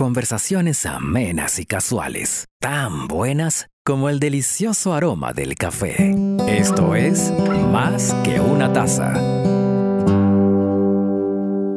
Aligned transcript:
Conversaciones 0.00 0.86
amenas 0.86 1.58
y 1.58 1.66
casuales, 1.66 2.46
tan 2.58 3.06
buenas 3.06 3.68
como 3.84 4.08
el 4.08 4.18
delicioso 4.18 4.94
aroma 4.94 5.34
del 5.34 5.56
café. 5.56 6.16
Esto 6.48 6.94
es 6.94 7.30
Más 7.70 8.14
que 8.24 8.40
una 8.40 8.72
taza. 8.72 9.12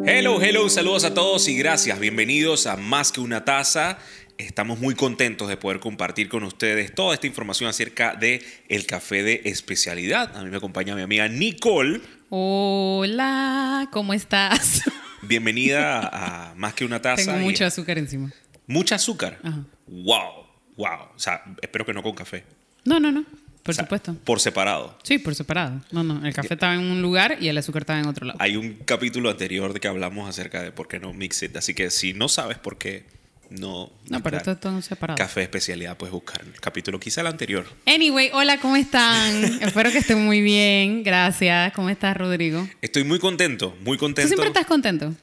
Hello, 0.06 0.42
hello, 0.42 0.70
saludos 0.70 1.04
a 1.04 1.14
todos 1.14 1.50
y 1.50 1.58
gracias. 1.58 2.00
Bienvenidos 2.00 2.66
a 2.66 2.78
Más 2.78 3.12
que 3.12 3.20
una 3.20 3.44
taza. 3.44 3.98
Estamos 4.38 4.80
muy 4.80 4.96
contentos 4.96 5.50
de 5.50 5.58
poder 5.58 5.82
compartir 5.82 6.30
con 6.30 6.46
ustedes 6.46 6.96
toda 6.96 7.16
esta 7.16 7.28
información 7.28 7.70
acerca 7.70 8.16
de 8.16 8.42
el 8.70 8.86
café 8.86 9.21
de 9.21 9.42
especialidad. 9.44 10.34
A 10.38 10.46
mí 10.46 10.50
me 10.50 10.55
acompaña 10.55 10.96
mi 10.96 11.02
amiga 11.02 11.28
Nicole. 11.28 12.00
Hola, 12.30 13.90
¿cómo 13.92 14.14
estás? 14.14 14.82
Bienvenida 15.28 16.10
a 16.12 16.54
Más 16.56 16.74
que 16.74 16.86
una 16.86 17.02
taza. 17.02 17.24
Tengo 17.26 17.39
y- 17.39 17.44
mucho 17.44 17.66
azúcar 17.66 17.98
encima. 17.98 18.32
Mucha 18.68 18.96
azúcar. 18.96 19.39
Ajá. 19.44 19.64
Wow, 19.88 20.46
wow. 20.78 20.88
O 21.16 21.20
sea, 21.20 21.43
espero 21.61 21.86
que 21.86 21.93
no 21.93 22.02
con 22.04 22.14
café. 22.14 22.43
No, 22.86 23.00
no, 23.00 23.11
no. 23.11 23.24
Por 23.64 23.71
O 23.71 23.74
sea, 23.75 23.86
supuesto. 23.86 24.14
Por 24.25 24.39
separado. 24.42 24.97
Sí, 25.04 25.18
por 25.20 25.36
separado. 25.36 25.82
No, 25.92 26.04
no. 26.04 26.25
El 26.25 26.33
café 26.33 26.54
estaba 26.56 26.74
en 26.74 26.82
un 26.82 27.02
lugar 27.02 27.38
y 27.39 27.47
el 27.47 27.57
azúcar 27.57 27.83
estaba 27.83 28.00
en 28.00 28.07
otro 28.07 28.25
lado. 28.25 28.38
Hay 28.42 28.57
un 28.57 28.74
capítulo 28.86 29.30
anterior 29.30 29.71
de 29.74 29.80
que 29.80 29.88
hablamos 29.88 30.28
acerca 30.30 30.61
de 30.61 30.71
por 30.71 30.88
qué 30.89 31.00
no 31.00 31.14
mix 31.14 31.44
it. 31.44 31.55
Así 31.55 31.74
que 31.74 31.89
si 31.89 32.14
no 32.14 32.28
sabes 32.28 32.58
por 32.58 32.78
qué 32.78 33.05
no. 33.50 33.89
No, 34.09 34.22
pero 34.22 34.38
esto 34.38 34.52
es 34.80 34.86
separado. 34.86 35.17
Café 35.17 35.42
de 35.42 35.44
especialidad, 35.45 35.95
puedes 35.95 36.11
buscar 36.11 36.42
el 36.42 36.59
capítulo, 36.59 37.00
quizá 37.00 37.22
el 37.22 37.28
anterior. 37.28 37.66
Anyway, 37.86 38.31
hola, 38.33 38.58
¿cómo 38.59 38.75
están? 38.75 39.44
Espero 39.61 39.92
que 39.92 40.00
estén 40.00 40.25
muy 40.25 40.42
bien. 40.42 41.03
Gracias. 41.03 41.72
¿Cómo 41.73 41.89
estás, 41.89 42.17
Rodrigo? 42.17 42.67
Estoy 42.81 43.03
muy 43.05 43.19
contento, 43.19 43.78
muy 43.86 43.95
¿Tú 43.97 44.02
contento. 44.02 44.28
siempre 44.28 44.47
estás 44.47 44.66
contento? 44.66 45.14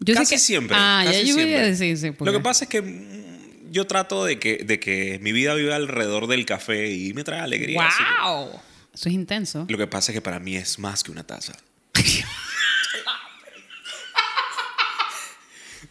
Yo 0.00 0.14
sé 0.14 0.20
casi 0.20 0.34
que- 0.34 0.38
siempre. 0.40 0.76
Ah, 0.78 1.02
casi 1.04 1.18
ya 1.18 1.22
yo 1.24 1.34
voy 1.34 1.42
siempre. 1.44 1.62
a 1.64 1.66
decir, 1.66 1.98
sí. 1.98 2.06
Lo 2.08 2.14
porque- 2.14 2.32
que 2.32 2.40
pasa 2.40 2.64
es 2.64 2.70
que 2.70 2.82
mm, 2.82 3.70
yo 3.72 3.86
trato 3.86 4.24
de 4.24 4.38
que, 4.38 4.58
de 4.64 4.78
que 4.80 5.18
mi 5.20 5.32
vida 5.32 5.54
viva 5.54 5.76
alrededor 5.76 6.26
del 6.26 6.44
café 6.46 6.90
y 6.92 7.12
me 7.14 7.24
trae 7.24 7.40
alegría. 7.40 7.88
que- 7.96 8.04
¡Wow! 8.24 8.50
Eso 8.94 9.08
es 9.08 9.14
intenso. 9.14 9.66
Lo 9.68 9.78
que 9.78 9.86
pasa 9.86 10.12
es 10.12 10.16
que 10.16 10.22
para 10.22 10.38
mí 10.40 10.56
es 10.56 10.78
más 10.78 11.02
que 11.04 11.10
una 11.10 11.24
taza. 11.24 11.52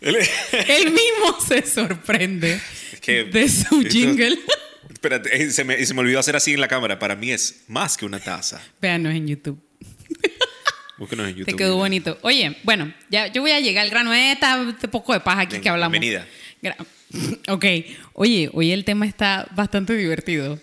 Él- 0.02 0.16
mismo 0.92 1.40
se 1.46 1.66
sorprende 1.66 2.60
que- 3.02 3.24
de 3.26 3.50
su 3.50 3.82
esto- 3.82 3.90
jingle. 3.90 4.38
Espérate, 4.92 5.44
eh, 5.44 5.52
se 5.52 5.64
me, 5.64 5.86
se 5.86 5.94
me 5.94 6.00
olvidó 6.02 6.20
hacer 6.20 6.36
así 6.36 6.54
en 6.54 6.62
la 6.62 6.68
cámara. 6.68 6.98
Para 7.00 7.16
mí 7.16 7.32
es 7.32 7.64
más 7.68 7.98
que 7.98 8.06
una 8.06 8.20
taza. 8.20 8.62
Véanos 8.82 9.14
en 9.14 9.28
YouTube. 9.28 9.60
Búsquenos 10.98 11.28
en 11.28 11.36
YouTube. 11.36 11.46
Te 11.46 11.56
quedó 11.56 11.76
bonito. 11.78 12.18
Oye, 12.22 12.58
bueno, 12.64 12.92
ya 13.10 13.28
yo 13.28 13.42
voy 13.42 13.52
a 13.52 13.60
llegar 13.60 13.84
al 13.86 13.90
grano 13.92 14.12
de 14.12 14.32
esta- 14.32 14.68
este 14.70 14.88
poco 14.88 15.14
de 15.14 15.20
paja 15.20 15.42
aquí 15.42 15.60
que 15.60 15.70
hablamos. 15.70 15.92
bienvenida. 16.00 16.28
Gra- 16.62 16.76
Ok. 17.50 17.66
Oye, 18.14 18.50
hoy 18.54 18.72
el 18.72 18.84
tema 18.84 19.06
está 19.06 19.48
bastante 19.56 19.94
divertido 19.96 20.60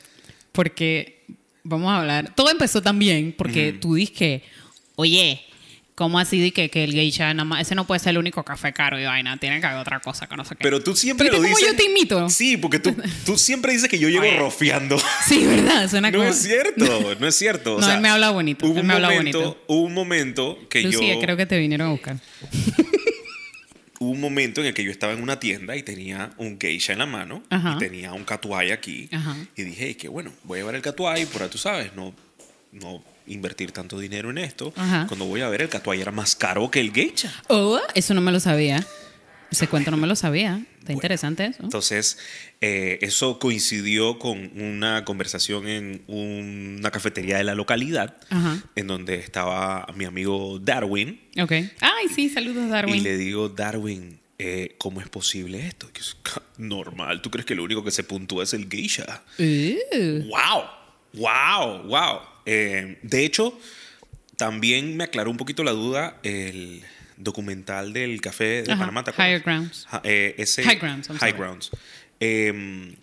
porque 0.52 1.22
vamos 1.62 1.90
a 1.90 2.00
hablar. 2.00 2.34
Todo 2.34 2.50
empezó 2.50 2.82
también 2.82 3.34
porque 3.36 3.72
tú 3.72 3.94
dices 3.94 4.16
que, 4.16 4.42
oye, 4.96 5.40
¿cómo 5.94 6.18
así 6.18 6.40
de 6.40 6.50
que, 6.52 6.70
que 6.70 6.84
el 6.84 6.92
geisha 6.92 7.32
nada 7.34 7.44
más, 7.44 7.60
ese 7.62 7.74
no 7.74 7.86
puede 7.86 7.98
ser 8.00 8.10
el 8.10 8.18
único 8.18 8.42
café 8.42 8.72
caro 8.72 8.98
y 9.00 9.04
vaina? 9.04 9.36
Tiene 9.38 9.60
que 9.60 9.66
haber 9.66 9.78
otra 9.80 10.00
cosa 10.00 10.26
que 10.26 10.36
no 10.36 10.44
sé 10.44 10.56
qué. 10.56 10.62
Pero 10.62 10.82
tú 10.82 10.94
siempre 10.96 11.24
¿Viste 11.30 11.36
lo 11.36 11.42
cómo 11.44 11.56
dices. 11.56 11.72
yo 11.72 11.76
te 11.76 11.84
imito? 11.84 12.28
Sí, 12.30 12.56
porque 12.56 12.78
tú, 12.78 12.94
tú 13.24 13.38
siempre 13.38 13.72
dices 13.72 13.88
que 13.88 13.98
yo 13.98 14.08
llego 14.08 14.22
Oye. 14.22 14.36
rofiando. 14.38 14.96
Sí, 15.28 15.44
¿verdad? 15.46 15.88
Suena 15.88 16.10
No 16.10 16.18
como. 16.18 16.30
es 16.30 16.42
cierto, 16.42 17.14
no 17.18 17.26
es 17.26 17.34
cierto. 17.34 17.76
O 17.76 17.80
No, 17.80 17.86
sea, 17.86 17.94
él 17.96 18.00
me 18.00 18.08
habla 18.08 18.30
bonito, 18.30 18.66
Hubo 18.66 18.78
él 18.78 18.84
me 18.84 18.94
habla 18.94 19.10
momento, 19.10 19.38
bonito. 19.40 19.64
hubo 19.68 19.80
un 19.82 19.94
momento 19.94 20.58
que 20.68 20.82
Lucía, 20.82 21.14
yo. 21.14 21.20
creo 21.20 21.36
que 21.36 21.46
te 21.46 21.58
vinieron 21.58 21.88
a 21.88 21.90
buscar. 21.92 22.16
Hubo 24.00 24.10
un 24.10 24.20
momento 24.20 24.60
en 24.60 24.66
el 24.66 24.74
que 24.74 24.82
yo 24.84 24.90
estaba 24.90 25.12
en 25.12 25.22
una 25.22 25.38
tienda 25.38 25.76
y 25.76 25.82
tenía 25.82 26.32
un 26.36 26.58
geisha 26.60 26.92
en 26.92 26.98
la 26.98 27.06
mano 27.06 27.42
Ajá. 27.48 27.74
y 27.76 27.78
tenía 27.78 28.12
un 28.12 28.24
catuay 28.24 28.70
aquí. 28.72 29.08
Ajá. 29.12 29.36
Y 29.56 29.62
dije, 29.62 29.86
"Ey, 29.86 29.94
que 29.94 30.08
bueno, 30.08 30.32
voy 30.42 30.58
a 30.58 30.60
llevar 30.60 30.74
el 30.74 30.82
catuay, 30.82 31.24
por 31.26 31.42
ahí 31.42 31.48
tú 31.48 31.58
sabes, 31.58 31.94
no, 31.94 32.12
no 32.74 33.02
invertir 33.26 33.72
tanto 33.72 33.98
dinero 33.98 34.30
en 34.30 34.38
esto. 34.38 34.72
Ajá. 34.76 35.06
Cuando 35.08 35.24
voy 35.24 35.40
a 35.40 35.48
ver, 35.48 35.62
el 35.62 35.68
catuay 35.68 36.00
era 36.00 36.12
más 36.12 36.36
caro 36.36 36.70
que 36.70 36.80
el 36.80 36.92
geisha. 36.92 37.32
Oh, 37.48 37.80
eso 37.94 38.14
no 38.14 38.20
me 38.20 38.32
lo 38.32 38.40
sabía. 38.40 38.84
Ese 39.50 39.68
cuento 39.68 39.90
no 39.90 39.96
me 39.96 40.06
lo 40.06 40.16
sabía. 40.16 40.62
Está 40.80 40.92
interesante 40.92 41.46
eso. 41.46 41.62
Entonces, 41.62 42.18
eh, 42.60 42.98
eso 43.02 43.38
coincidió 43.38 44.18
con 44.18 44.50
una 44.60 45.04
conversación 45.04 45.68
en 45.68 46.02
una 46.08 46.90
cafetería 46.90 47.38
de 47.38 47.44
la 47.44 47.54
localidad, 47.54 48.16
Ajá. 48.30 48.62
en 48.74 48.86
donde 48.88 49.14
estaba 49.14 49.86
mi 49.94 50.04
amigo 50.06 50.58
Darwin. 50.58 51.20
Ok. 51.40 51.52
Ay, 51.80 52.08
sí, 52.14 52.28
saludos, 52.28 52.68
Darwin. 52.68 52.96
Y 52.96 53.00
le 53.00 53.16
digo, 53.16 53.48
Darwin, 53.48 54.18
eh, 54.38 54.74
¿cómo 54.76 55.00
es 55.00 55.08
posible 55.08 55.66
esto? 55.66 55.88
Normal. 56.58 57.22
¿Tú 57.22 57.30
crees 57.30 57.46
que 57.46 57.54
lo 57.54 57.62
único 57.62 57.84
que 57.84 57.92
se 57.92 58.02
puntúa 58.02 58.42
es 58.42 58.54
el 58.54 58.68
geisha? 58.68 59.22
Uh, 59.38 60.28
¡Wow! 60.28 60.64
¡Wow! 61.14 61.82
¡Wow! 61.84 62.33
Eh, 62.46 62.98
de 63.02 63.24
hecho, 63.24 63.58
también 64.36 64.96
me 64.96 65.04
aclaró 65.04 65.30
un 65.30 65.36
poquito 65.36 65.64
la 65.64 65.72
duda 65.72 66.18
el 66.22 66.82
documental 67.16 67.92
del 67.92 68.20
café 68.20 68.62
de 68.62 68.72
Ajá, 68.72 68.80
Panamá. 68.86 69.04
Higher 69.16 69.40
Grounds. 69.42 69.86
Eh, 70.02 70.34
ese- 70.38 70.64
High 70.64 70.76
Grounds, 70.78 71.08
I'm 71.08 71.16
High 71.18 71.30
sorry. 71.30 71.42
Grounds. 71.42 71.70
Eh, 72.20 72.94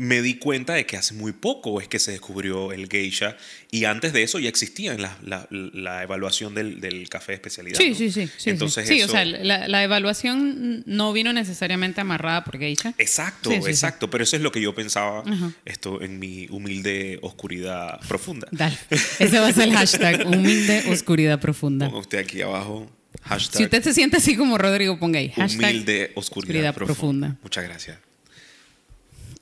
me 0.00 0.22
di 0.22 0.34
cuenta 0.34 0.74
de 0.74 0.86
que 0.86 0.96
hace 0.96 1.12
muy 1.12 1.32
poco 1.32 1.80
es 1.80 1.88
que 1.88 1.98
se 1.98 2.12
descubrió 2.12 2.70
el 2.72 2.88
geisha 2.88 3.36
y 3.72 3.84
antes 3.84 4.12
de 4.12 4.22
eso 4.22 4.38
ya 4.38 4.48
existía 4.48 4.92
en 4.92 5.02
la, 5.02 5.18
la- 5.24 5.48
la 5.50 6.04
evaluación 6.04 6.54
del, 6.54 6.80
del 6.80 7.08
café 7.08 7.32
de 7.32 7.36
especialidad. 7.36 7.76
Sí, 7.78 7.90
¿no? 7.90 7.96
sí, 7.96 8.12
sí. 8.12 8.28
Sí, 8.36 8.50
Entonces 8.50 8.86
sí. 8.86 8.94
Sí, 8.94 9.00
eso- 9.00 9.08
o 9.08 9.10
sea, 9.10 9.24
la, 9.24 9.66
la 9.66 9.82
evaluación 9.82 10.84
no 10.86 11.12
vino 11.12 11.32
necesariamente 11.32 12.00
amarrada 12.00 12.44
por 12.44 12.58
Geisha. 12.60 12.94
Exacto, 12.96 13.50
sí. 13.50 13.56
exacto. 13.56 14.08
Pero 14.08 14.22
eso 14.22 14.36
es 14.36 14.42
lo 14.42 14.52
que 14.52 14.60
yo 14.60 14.72
pensaba 14.72 15.24
Ajá. 15.26 15.50
esto 15.64 16.00
en 16.00 16.20
mi 16.20 16.46
humilde 16.50 17.18
oscuridad 17.22 17.98
profunda. 18.06 18.46
Dale. 18.52 18.78
Ese 19.18 19.40
va 19.40 19.48
a 19.48 19.52
ser 19.52 19.64
el 19.64 19.72
hashtag 19.74 20.26
humilde 20.28 20.84
oscuridad 20.92 21.40
profunda. 21.40 21.86
Ponga 21.88 21.98
usted 22.00 22.18
aquí 22.18 22.40
abajo. 22.40 22.88
Hashtag 23.22 23.56
Si 23.58 23.64
usted 23.64 23.82
se 23.82 23.94
siente 23.94 24.18
así 24.18 24.36
como 24.36 24.58
Rodrigo, 24.58 24.96
ponga 24.98 25.18
ahí. 25.18 25.30
Hashtag 25.30 25.70
humilde 25.72 26.12
oscuridad, 26.14 26.70
oscuridad 26.70 26.74
profunda. 26.74 26.94
profunda. 26.94 27.36
Muchas 27.42 27.64
gracias. 27.64 27.98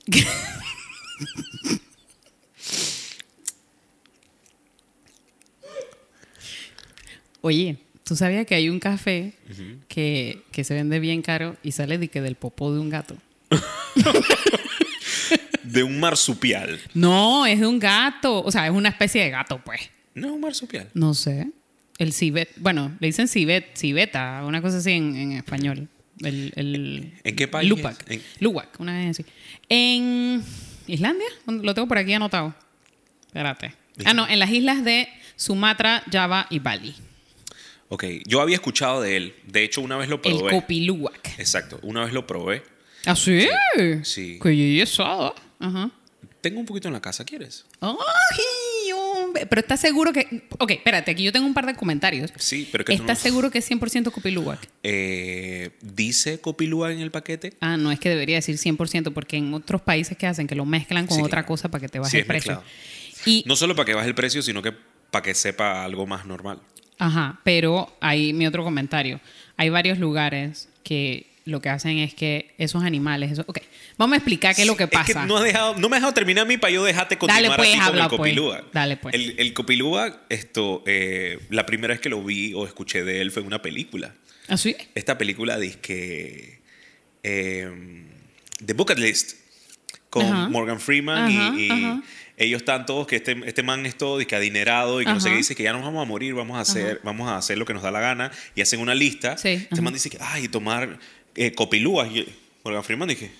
Oye, 7.41 7.77
¿tú 8.03 8.15
sabías 8.15 8.45
que 8.45 8.55
hay 8.55 8.69
un 8.69 8.79
café 8.79 9.33
que, 9.87 10.43
que 10.51 10.63
se 10.63 10.73
vende 10.73 10.99
bien 10.99 11.21
caro 11.21 11.55
y 11.63 11.71
sale 11.71 11.97
de 11.97 12.09
que 12.09 12.21
del 12.21 12.35
popó 12.35 12.73
de 12.73 12.79
un 12.79 12.89
gato? 12.89 13.17
De 15.63 15.83
un 15.83 15.99
marsupial. 15.99 16.79
No, 16.93 17.45
es 17.45 17.59
de 17.59 17.67
un 17.67 17.77
gato. 17.77 18.41
O 18.41 18.49
sea, 18.51 18.65
es 18.65 18.71
una 18.71 18.87
especie 18.87 19.21
de 19.21 19.29
gato, 19.29 19.61
pues. 19.63 19.81
No 20.15 20.27
es 20.27 20.33
un 20.33 20.39
marsupial. 20.39 20.87
No 20.93 21.13
sé. 21.13 21.49
El 21.97 22.13
cibet. 22.13 22.49
Bueno, 22.55 22.95
le 23.01 23.07
dicen 23.07 23.27
cibet, 23.27 23.75
cibeta, 23.75 24.43
una 24.45 24.61
cosa 24.61 24.77
así 24.77 24.91
en, 24.91 25.15
en 25.17 25.31
español. 25.33 25.89
El, 26.21 26.51
el 26.55 27.13
¿En 27.23 27.35
qué 27.35 27.47
país 27.47 27.69
Lupac. 27.69 28.09
En- 28.09 28.23
Luwak, 28.39 28.79
una 28.79 28.97
vez 28.97 29.11
así. 29.19 29.25
En 29.69 30.43
Islandia, 30.87 31.27
lo 31.45 31.73
tengo 31.73 31.87
por 31.87 31.97
aquí 31.97 32.13
anotado. 32.13 32.55
Espérate. 33.27 33.73
Ah, 34.05 34.13
no, 34.13 34.27
en 34.27 34.39
las 34.39 34.49
islas 34.51 34.83
de 34.83 35.07
Sumatra, 35.35 36.03
Java 36.11 36.47
y 36.49 36.59
Bali. 36.59 36.95
Ok, 37.89 38.03
yo 38.25 38.41
había 38.41 38.55
escuchado 38.55 39.01
de 39.01 39.15
él. 39.17 39.35
De 39.45 39.63
hecho, 39.63 39.81
una 39.81 39.95
vez 39.97 40.09
lo 40.09 40.15
El 40.23 40.37
probé. 40.37 40.51
Copiluwak. 40.51 41.39
Exacto, 41.39 41.79
una 41.83 42.03
vez 42.03 42.13
lo 42.13 42.27
probé. 42.27 42.63
¿Ah, 43.05 43.15
sí? 43.15 43.47
Sí. 44.03 44.39
Qué 44.41 44.49
belleza. 44.49 45.33
Ajá. 45.59 45.91
Tengo 46.41 46.59
un 46.59 46.65
poquito 46.65 46.87
en 46.89 46.93
la 46.93 47.01
casa, 47.01 47.23
¿quieres? 47.25 47.65
Ay, 47.81 47.89
hombre. 49.27 49.45
Pero 49.45 49.59
¿estás 49.61 49.79
seguro 49.79 50.11
que...? 50.13 50.43
Ok, 50.59 50.71
espérate, 50.71 51.11
aquí 51.11 51.23
yo 51.23 51.31
tengo 51.31 51.45
un 51.45 51.53
par 51.53 51.65
de 51.65 51.75
comentarios. 51.75 52.33
Sí, 52.37 52.67
pero 52.71 52.83
que 52.85 52.93
¿Estás 52.93 53.19
no- 53.19 53.23
seguro 53.23 53.51
que 53.51 53.59
es 53.59 53.69
100% 53.69 54.11
Copiluwak? 54.11 54.59
Eh, 54.83 55.69
¿Dice 55.81 56.39
Copilúa 56.41 56.91
en 56.91 56.99
el 56.99 57.11
paquete? 57.11 57.53
Ah, 57.61 57.77
no 57.77 57.91
es 57.91 57.99
que 57.99 58.09
debería 58.09 58.37
decir 58.37 58.57
100% 58.57 59.13
porque 59.13 59.37
en 59.37 59.53
otros 59.53 59.81
países 59.81 60.17
que 60.17 60.27
hacen 60.27 60.47
que 60.47 60.55
lo 60.55 60.65
mezclan 60.65 61.07
con 61.07 61.17
Sí, 61.17 61.23
otra 61.23 61.45
cosa 61.45 61.69
para 61.69 61.81
que 61.81 61.89
te 61.89 61.99
baje 61.99 62.11
Sí, 62.11 62.17
el 62.17 62.25
precio. 62.25 62.63
Y, 63.25 63.43
No 63.45 63.55
solo 63.55 63.75
para 63.75 63.85
que 63.85 63.93
baje 63.93 64.07
el 64.07 64.15
precio, 64.15 64.41
sino 64.41 64.61
que 64.61 64.73
para 65.11 65.23
que 65.23 65.33
sepa 65.33 65.83
algo 65.83 66.05
más 66.07 66.25
normal. 66.25 66.59
Ajá, 66.99 67.39
pero 67.43 67.95
hay 68.01 68.33
mi 68.33 68.47
otro 68.47 68.63
comentario. 68.63 69.19
Hay 69.55 69.69
varios 69.69 69.99
lugares 69.99 70.69
que 70.83 71.27
lo 71.47 71.61
que 71.61 71.69
hacen 71.69 71.97
es 71.99 72.13
que 72.13 72.53
esos 72.57 72.83
animales, 72.83 73.31
eso, 73.31 73.43
ok, 73.47 73.59
vamos 73.97 74.13
a 74.13 74.17
explicar 74.17 74.53
qué 74.55 74.61
es 74.61 74.67
lo 74.67 74.75
que 74.77 74.87
pasa. 74.87 75.11
Es 75.11 75.17
que 75.17 75.25
no, 75.27 75.37
has 75.37 75.43
dejado, 75.43 75.75
no 75.77 75.89
me 75.89 75.95
has 75.95 76.01
dejado 76.01 76.13
terminar 76.13 76.43
a 76.43 76.47
mí 76.47 76.57
para 76.57 76.71
yo 76.73 76.83
dejarte 76.83 77.17
continuar 77.17 77.43
Dale, 77.43 77.55
pues, 77.55 77.69
así 77.69 77.79
con 77.89 77.97
el 77.99 78.07
pues. 78.07 78.17
copilúa. 78.17 78.63
Dale, 78.73 78.97
pues. 78.97 79.15
El, 79.15 79.35
el 79.39 79.53
copilúa, 79.53 80.21
esto, 80.29 80.83
eh, 80.85 81.39
la 81.49 81.65
primera 81.65 81.93
vez 81.93 82.01
que 82.01 82.09
lo 82.09 82.23
vi 82.23 82.53
o 82.53 82.65
escuché 82.65 83.03
de 83.03 83.21
él 83.21 83.31
fue 83.31 83.41
en 83.41 83.47
una 83.47 83.61
película. 83.61 84.13
¿Así? 84.47 84.75
Esta 84.95 85.17
película 85.17 85.57
dice 85.57 85.79
que 85.79 86.59
eh, 87.23 87.69
The 88.65 88.73
Bucket 88.73 88.97
List 88.99 89.33
con 90.09 90.25
Ajá. 90.25 90.49
Morgan 90.49 90.79
Freeman 90.79 91.31
y- 91.31 91.37
Ajá, 91.37 91.59
y, 91.59 91.69
ajá. 91.69 92.03
ellos 92.37 92.61
están 92.61 92.85
todos 92.85 93.07
que 93.07 93.17
este, 93.17 93.35
este 93.45 93.63
man 93.63 93.85
es 93.85 93.97
todo 93.97 94.19
adinerado 94.19 95.01
y 95.01 95.05
que 95.05 95.11
no 95.11 95.19
sé 95.19 95.29
qué 95.31 95.37
dice 95.37 95.55
que 95.55 95.63
ya 95.63 95.73
nos 95.73 95.81
vamos 95.81 96.01
a 96.01 96.05
morir, 96.05 96.33
vamos 96.33 96.57
a 96.57 96.61
hacer, 96.61 97.01
vamos 97.03 97.27
a 97.29 97.35
hacer 97.37 97.57
lo 97.57 97.65
que 97.65 97.73
nos 97.73 97.83
da 97.83 97.91
la 97.91 97.99
gana 97.99 98.31
y 98.55 98.61
hacen 98.61 98.79
una 98.79 98.95
lista. 98.95 99.37
Sí, 99.37 99.49
Este 99.49 99.67
ajá. 99.73 99.81
man 99.81 99.93
dice 99.93 100.09
que 100.09 100.17
ay 100.21 100.47
tomar 100.47 100.99
eh, 101.37 101.53
copilúas 101.53 102.09
y 102.11 102.27
Morgan 102.63 102.83
Freeman, 102.83 103.07
dije, 103.07 103.31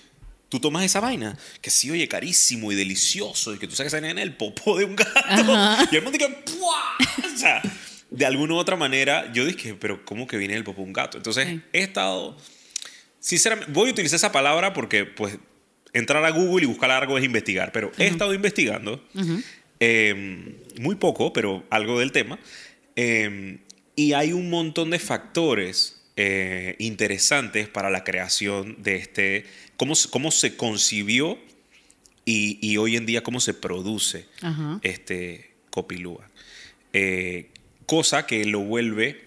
tú 0.48 0.58
tomas 0.60 0.84
esa 0.84 1.00
vaina, 1.00 1.36
que 1.60 1.68
sí, 1.70 1.90
oye, 1.90 2.08
carísimo 2.08 2.72
y 2.72 2.74
delicioso, 2.74 3.54
y 3.54 3.58
que 3.58 3.66
tú 3.68 3.74
sacas 3.74 3.92
en 3.94 4.18
el 4.18 4.34
popó 4.34 4.78
de 4.78 4.84
un 4.86 4.96
gato. 4.96 5.86
Y 5.92 5.96
el 5.96 6.02
mundo 6.02 6.16
dije. 6.18 6.34
O 7.34 7.36
sea, 7.36 7.60
de 8.10 8.24
alguna 8.24 8.54
u 8.54 8.56
otra 8.56 8.76
manera, 8.76 9.30
yo 9.34 9.44
dije, 9.44 9.74
pero 9.74 10.04
¿cómo 10.06 10.26
que 10.26 10.38
viene 10.38 10.54
el 10.54 10.64
popó 10.64 10.80
de 10.80 10.86
un 10.86 10.92
gato? 10.94 11.18
Entonces, 11.18 11.46
Sí. 11.46 11.60
he 11.74 11.80
estado, 11.82 12.36
sinceramente, 13.20 13.70
voy 13.72 13.90
a 13.90 13.92
utilizar 13.92 14.16
esa 14.16 14.32
palabra 14.32 14.72
porque, 14.72 15.04
pues, 15.04 15.36
entrar 15.92 16.24
a 16.24 16.30
Google 16.30 16.64
y 16.64 16.66
buscar 16.68 16.90
algo 16.90 17.18
es 17.18 17.24
investigar, 17.24 17.72
pero 17.72 17.92
he 17.98 18.06
estado 18.06 18.32
investigando, 18.32 19.04
eh, 19.80 20.54
muy 20.80 20.94
poco, 20.96 21.32
pero 21.32 21.64
algo 21.70 21.98
del 21.98 22.12
tema, 22.12 22.38
eh, 22.96 23.58
y 23.96 24.12
hay 24.12 24.32
un 24.32 24.48
montón 24.50 24.90
de 24.90 24.98
factores 24.98 25.97
eh, 26.20 26.74
interesantes 26.80 27.68
para 27.68 27.90
la 27.90 28.02
creación 28.02 28.82
de 28.82 28.96
este, 28.96 29.44
cómo, 29.76 29.94
se- 29.94 30.10
cómo 30.10 30.30
se 30.32 30.56
concibió 30.56 31.38
y, 32.24 32.58
y 32.60 32.76
hoy 32.76 32.96
en 32.96 33.06
día 33.06 33.22
cómo 33.22 33.38
se 33.40 33.54
produce 33.54 34.26
Ajá. 34.42 34.80
este 34.82 35.52
copilúa. 35.70 36.28
Eh, 36.92 37.50
cosa 37.86 38.26
que 38.26 38.44
lo 38.44 38.60
vuelve 38.60 39.22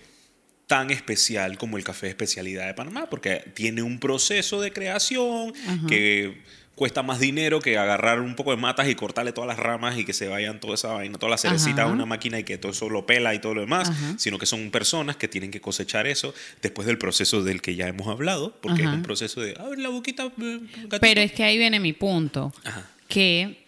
tan 0.67 0.91
especial 0.91 1.57
como 1.57 1.77
el 1.77 1.83
café 1.83 2.07
de 2.07 2.11
especialidad 2.11 2.67
de 2.67 2.73
Panamá, 2.73 3.09
porque 3.09 3.43
tiene 3.55 3.81
un 3.83 3.99
proceso 3.99 4.61
de 4.61 4.71
creación 4.71 5.53
que 5.87 6.37
cuesta 6.75 7.03
más 7.03 7.19
dinero 7.19 7.59
que 7.59 7.77
agarrar 7.77 8.21
un 8.21 8.35
poco 8.35 8.51
de 8.51 8.57
matas 8.57 8.87
y 8.87 8.95
cortarle 8.95 9.33
todas 9.33 9.47
las 9.47 9.59
ramas 9.59 9.97
y 9.97 10.05
que 10.05 10.13
se 10.13 10.27
vayan 10.27 10.59
toda 10.59 10.75
esa 10.75 10.93
vaina, 10.93 11.17
todas 11.17 11.31
las 11.31 11.41
cerecitas 11.41 11.81
a 11.81 11.87
una 11.87 12.05
máquina 12.05 12.39
y 12.39 12.43
que 12.43 12.57
todo 12.57 12.71
eso 12.71 12.89
lo 12.89 13.05
pela 13.05 13.35
y 13.35 13.39
todo 13.39 13.53
lo 13.53 13.61
demás, 13.61 13.89
Ajá. 13.89 14.15
sino 14.17 14.39
que 14.39 14.45
son 14.45 14.71
personas 14.71 15.15
que 15.15 15.27
tienen 15.27 15.51
que 15.51 15.61
cosechar 15.61 16.07
eso 16.07 16.33
después 16.61 16.87
del 16.87 16.97
proceso 16.97 17.43
del 17.43 17.61
que 17.61 17.75
ya 17.75 17.87
hemos 17.87 18.07
hablado, 18.07 18.55
porque 18.61 18.81
Ajá. 18.81 18.91
es 18.91 18.97
un 18.97 19.03
proceso 19.03 19.41
de, 19.41 19.55
a 19.59 19.63
ver, 19.63 19.79
la 19.79 19.89
boquita, 19.89 20.25
eh, 20.25 20.59
gatito". 20.73 20.99
Pero 21.01 21.21
es 21.21 21.31
que 21.33 21.43
ahí 21.43 21.57
viene 21.57 21.79
mi 21.79 21.93
punto. 21.93 22.53
Ajá. 22.63 22.89
Que 23.07 23.65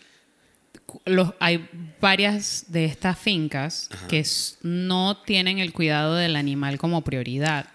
los, 1.05 1.33
hay 1.39 1.67
varias 1.99 2.65
de 2.69 2.85
estas 2.85 3.19
fincas 3.19 3.89
que 4.07 4.25
no 4.61 5.17
tienen 5.17 5.59
el 5.59 5.73
cuidado 5.73 6.15
del 6.15 6.35
animal 6.35 6.77
como 6.77 7.01
prioridad. 7.03 7.67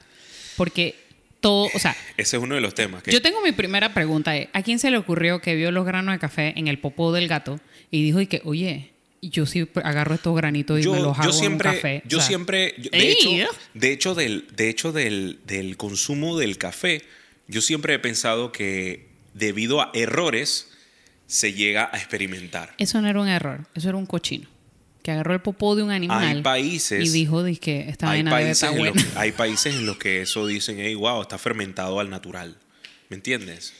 Porque 0.56 0.96
todo, 1.40 1.68
o 1.74 1.78
sea, 1.78 1.96
Ese 2.16 2.36
es 2.36 2.42
uno 2.42 2.54
de 2.54 2.60
los 2.60 2.74
temas. 2.74 3.02
Que 3.02 3.10
yo 3.12 3.22
tengo 3.22 3.40
mi 3.42 3.52
primera 3.52 3.94
pregunta. 3.94 4.36
eh, 4.36 4.48
¿A 4.52 4.62
quién 4.62 4.78
se 4.78 4.90
le 4.90 4.98
ocurrió 4.98 5.40
que 5.40 5.54
vio 5.54 5.70
los 5.70 5.84
granos 5.86 6.12
de 6.14 6.18
café 6.18 6.52
en 6.56 6.68
el 6.68 6.78
popó 6.78 7.12
del 7.12 7.28
gato 7.28 7.60
y 7.90 8.02
dijo 8.02 8.20
y 8.20 8.26
que, 8.26 8.40
oye, 8.44 8.90
yo 9.22 9.46
sí 9.46 9.68
agarro 9.82 10.14
estos 10.14 10.34
granitos 10.36 10.84
y 10.84 10.88
me 10.88 11.00
los 11.00 11.18
hago 11.18 11.32
siempre, 11.32 11.68
en 11.70 11.74
un 11.74 11.80
café? 11.80 12.02
O 12.04 12.08
Yo 12.08 12.18
sea, 12.18 12.26
siempre, 12.28 12.74
yo- 12.78 12.90
de 12.90 12.98
¡Ey! 12.98 13.12
hecho, 13.12 13.30
de 13.74 13.92
hecho, 13.92 14.14
del, 14.14 14.46
de 14.54 14.68
hecho 14.68 14.92
del, 14.92 15.38
del 15.46 15.76
consumo 15.76 16.38
del 16.38 16.58
café, 16.58 17.02
yo 17.46 17.60
siempre 17.60 17.94
he 17.94 17.98
pensado 17.98 18.52
que 18.52 19.06
debido 19.34 19.80
a 19.80 19.90
errores 19.94 20.70
se 21.26 21.52
llega 21.52 21.88
a 21.92 21.98
experimentar. 21.98 22.74
Eso 22.78 23.00
no 23.02 23.08
era 23.08 23.20
un 23.20 23.28
error, 23.28 23.66
eso 23.74 23.88
era 23.88 23.98
un 23.98 24.06
cochino. 24.06 24.48
Que 25.08 25.12
agarró 25.12 25.32
el 25.32 25.40
popó 25.40 25.74
de 25.74 25.82
un 25.82 25.90
animal 25.90 26.36
Hay 26.36 26.42
países- 26.42 27.02
y 27.02 27.08
dijo 27.08 27.42
que 27.62 27.88
esta 27.88 28.10
Hay 28.10 28.18
vaina 28.22 28.30
debe 28.36 28.42
países, 28.48 28.62
estar 28.62 28.78
en 28.78 28.84
los, 28.84 28.92
buena. 28.94 29.10
que- 29.14 29.18
hay 29.18 29.32
países 29.32 29.74
en 29.74 29.86
los 29.86 29.96
que 29.96 30.20
eso 30.20 30.46
dicen, 30.46 30.76
hey, 30.78 30.94
wow, 30.96 31.22
está 31.22 31.38
fermentado 31.38 31.98
al 31.98 32.10
natural. 32.10 32.58
¿Me 33.08 33.16
entiendes? 33.16 33.72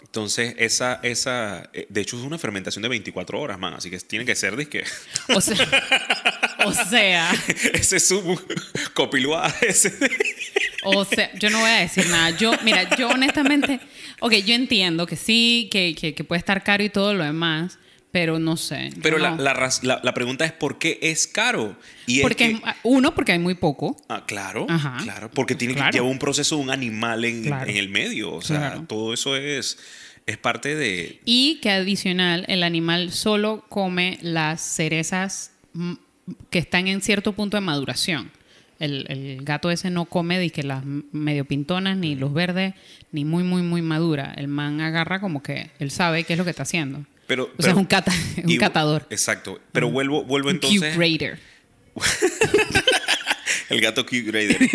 Entonces, 0.00 0.54
esa, 0.56 1.00
esa, 1.02 1.68
eh, 1.74 1.84
de 1.90 2.00
hecho, 2.00 2.16
es 2.16 2.22
una 2.24 2.38
fermentación 2.38 2.80
de 2.82 2.88
24 2.88 3.38
horas, 3.38 3.58
man. 3.58 3.74
Así 3.74 3.90
que 3.90 3.98
tiene 3.98 4.24
que 4.24 4.34
ser, 4.34 4.56
disque. 4.56 4.82
O 5.34 5.42
sea, 5.42 5.56
o 6.64 6.72
sea, 6.72 7.30
ese 7.74 7.96
es 7.98 8.08
su 8.08 8.40
copiluá. 8.94 9.54
Ese. 9.60 9.92
o 10.84 11.04
sea, 11.04 11.30
yo 11.38 11.50
no 11.50 11.60
voy 11.60 11.70
a 11.70 11.80
decir 11.80 12.06
nada. 12.08 12.30
Yo, 12.30 12.52
mira, 12.64 12.96
yo 12.96 13.10
honestamente, 13.10 13.78
ok, 14.20 14.32
yo 14.36 14.54
entiendo 14.54 15.04
que 15.06 15.16
sí, 15.16 15.68
que, 15.70 15.94
que, 15.94 16.14
que 16.14 16.24
puede 16.24 16.38
estar 16.38 16.64
caro 16.64 16.82
y 16.82 16.88
todo 16.88 17.12
lo 17.12 17.24
demás, 17.24 17.78
pero 18.10 18.38
no 18.38 18.56
sé. 18.56 18.90
Pero 19.02 19.18
la, 19.18 19.32
no. 19.32 19.42
la, 19.42 19.70
la- 19.82 20.00
la 20.02 20.14
pregunta 20.14 20.44
es 20.44 20.52
¿por 20.52 20.78
qué 20.78 20.98
es 21.02 21.26
caro? 21.26 21.76
Y 22.06 22.16
es 22.18 22.22
porque, 22.22 22.54
que- 22.54 22.62
uno, 22.84 23.14
porque 23.14 23.32
hay 23.32 23.38
muy 23.38 23.54
poco. 23.54 23.96
Ah, 24.08 24.24
claro, 24.26 24.66
Ajá. 24.68 24.96
claro, 25.02 25.30
porque 25.30 25.54
tiene 25.54 25.74
Claro. 25.74 25.90
que 25.90 25.98
llevar 25.98 26.10
un 26.10 26.18
proceso 26.18 26.56
de 26.56 26.62
un 26.62 26.70
animal 26.70 27.24
en, 27.24 27.42
Claro. 27.44 27.70
en 27.70 27.76
el 27.76 27.88
medio, 27.88 28.32
o 28.34 28.42
sea, 28.42 28.58
Claro. 28.58 28.84
todo 28.88 29.12
eso 29.12 29.36
es, 29.36 29.78
es 30.26 30.38
parte 30.38 30.74
de... 30.74 31.20
Y 31.24 31.58
que 31.60 31.70
adicional, 31.70 32.44
el 32.48 32.62
animal 32.62 33.12
solo 33.12 33.64
come 33.68 34.18
las 34.22 34.60
cerezas 34.62 35.52
que 36.50 36.58
están 36.58 36.88
en 36.88 37.00
cierto 37.02 37.32
punto 37.32 37.56
de 37.56 37.60
maduración. 37.62 38.30
El, 38.78 39.06
el 39.08 39.42
gato 39.44 39.70
ese 39.72 39.90
no 39.90 40.04
come 40.04 40.38
de 40.38 40.50
que 40.50 40.62
las 40.62 40.84
medio 40.84 41.44
pintonas, 41.44 41.96
ni 41.96 42.14
los 42.14 42.32
verdes, 42.32 42.74
ni 43.10 43.24
muy, 43.24 43.42
muy, 43.42 43.62
muy 43.62 43.82
madura. 43.82 44.32
El 44.36 44.46
man 44.48 44.80
agarra 44.80 45.20
como 45.20 45.42
que 45.42 45.70
él 45.80 45.90
sabe 45.90 46.22
qué 46.24 46.34
es 46.34 46.38
lo 46.38 46.44
que 46.44 46.50
está 46.50 46.62
haciendo. 46.62 47.04
Pero, 47.28 47.52
o 47.56 47.62
sea, 47.62 47.70
es 47.72 47.76
un, 47.76 47.84
cata, 47.84 48.10
un 48.42 48.50
y- 48.50 48.58
catador. 48.58 49.06
Exacto, 49.10 49.60
pero 49.70 49.88
vuelvo, 49.90 50.24
vuelvo 50.24 50.50
entonces... 50.50 50.94
curator. 50.96 51.38
El 53.68 53.80
gato 53.80 54.04
Q-Grader. 54.04 54.58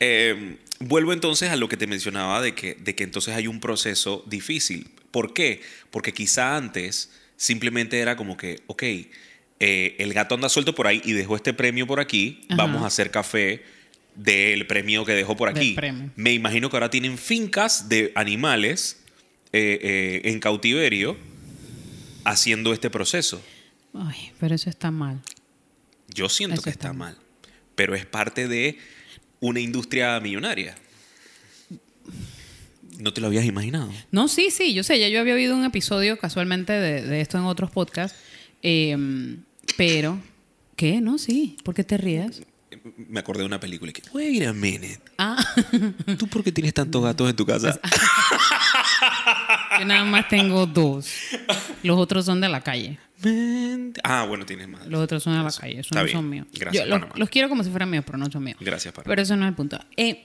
Eh, 0.00 0.58
vuelvo 0.78 1.12
entonces 1.12 1.50
a 1.50 1.56
lo 1.56 1.68
que 1.68 1.76
te 1.76 1.88
mencionaba 1.88 2.40
de 2.40 2.54
que, 2.54 2.76
de 2.76 2.94
que 2.94 3.02
entonces 3.02 3.34
hay 3.34 3.48
un 3.48 3.58
proceso 3.58 4.22
difícil. 4.28 4.88
¿Por 5.10 5.34
qué? 5.34 5.60
Porque 5.90 6.12
quizá 6.12 6.56
antes 6.56 7.10
simplemente 7.36 7.98
era 7.98 8.16
como 8.16 8.36
que, 8.36 8.60
ok, 8.68 8.84
eh, 8.84 9.96
el 9.98 10.12
gato 10.14 10.36
anda 10.36 10.48
suelto 10.48 10.72
por 10.76 10.86
ahí 10.86 11.02
y 11.04 11.14
dejó 11.14 11.34
este 11.34 11.52
premio 11.52 11.84
por 11.88 11.98
aquí, 11.98 12.42
Ajá. 12.48 12.58
vamos 12.58 12.84
a 12.84 12.86
hacer 12.86 13.10
café 13.10 13.64
del 14.14 14.68
premio 14.68 15.04
que 15.04 15.14
dejó 15.14 15.36
por 15.36 15.48
aquí. 15.48 15.76
Me 16.14 16.32
imagino 16.32 16.70
que 16.70 16.76
ahora 16.76 16.90
tienen 16.90 17.18
fincas 17.18 17.88
de 17.88 18.12
animales 18.14 18.98
eh, 19.52 19.78
eh, 19.82 20.20
en 20.30 20.40
cautiverio 20.40 21.16
haciendo 22.24 22.72
este 22.72 22.90
proceso. 22.90 23.40
Ay, 23.94 24.32
pero 24.38 24.54
eso 24.54 24.68
está 24.70 24.90
mal. 24.90 25.20
Yo 26.08 26.28
siento 26.28 26.54
Eso 26.54 26.62
que 26.64 26.70
está 26.70 26.88
está 26.88 26.92
mal, 26.92 27.16
pero 27.74 27.94
es 27.94 28.04
parte 28.06 28.48
de 28.48 28.78
una 29.40 29.60
industria 29.60 30.18
millonaria. 30.20 30.74
¿No 32.98 33.12
te 33.12 33.20
lo 33.20 33.28
habías 33.28 33.44
imaginado? 33.44 33.92
No, 34.10 34.26
sí, 34.28 34.50
sí, 34.50 34.74
yo 34.74 34.82
sé, 34.82 34.98
ya 34.98 35.08
yo 35.08 35.20
había 35.20 35.34
oído 35.34 35.54
un 35.56 35.64
episodio 35.64 36.18
casualmente 36.18 36.72
de, 36.72 37.02
de 37.02 37.20
esto 37.20 37.38
en 37.38 37.44
otros 37.44 37.70
podcasts, 37.70 38.18
eh, 38.62 39.36
pero, 39.76 40.18
¿qué? 40.74 41.00
No, 41.00 41.16
sí, 41.18 41.56
¿por 41.62 41.74
qué 41.74 41.84
te 41.84 41.96
ríes? 41.96 42.42
Me 42.96 43.20
acordé 43.20 43.40
de 43.40 43.46
una 43.46 43.60
película 43.60 43.90
y 43.90 43.92
que, 43.92 44.02
wait 44.12 44.44
a 44.46 44.52
minute, 44.52 45.00
Ah, 45.18 45.36
¿tú 46.18 46.26
por 46.26 46.42
qué 46.42 46.50
tienes 46.50 46.74
tantos 46.74 47.02
gatos 47.02 47.30
en 47.30 47.36
tu 47.36 47.46
casa? 47.46 47.78
Yo 49.78 49.84
nada 49.84 50.04
más 50.04 50.28
tengo 50.28 50.66
dos. 50.66 51.12
Los 51.82 51.98
otros 51.98 52.24
son 52.24 52.40
de 52.40 52.48
la 52.48 52.60
calle. 52.60 52.98
Ah, 54.04 54.24
bueno, 54.28 54.46
tienes 54.46 54.68
más. 54.68 54.86
Los 54.86 55.00
otros 55.00 55.22
son 55.22 55.36
de 55.36 55.42
la 55.42 55.50
calle, 55.50 55.80
esos 55.80 55.92
no 55.92 56.06
son 56.08 56.28
míos. 56.28 56.46
Gracias, 56.52 56.86
Yo 56.86 56.98
los, 56.98 57.18
los 57.18 57.28
quiero 57.28 57.48
como 57.48 57.64
si 57.64 57.70
fueran 57.70 57.90
míos, 57.90 58.04
pero 58.06 58.18
no 58.18 58.30
son 58.30 58.44
míos. 58.44 58.58
Gracias, 58.60 58.94
Panamá. 58.94 59.08
Pero 59.08 59.22
eso 59.22 59.36
no 59.36 59.44
es 59.44 59.48
el 59.50 59.54
punto. 59.54 59.78
Eh, 59.96 60.24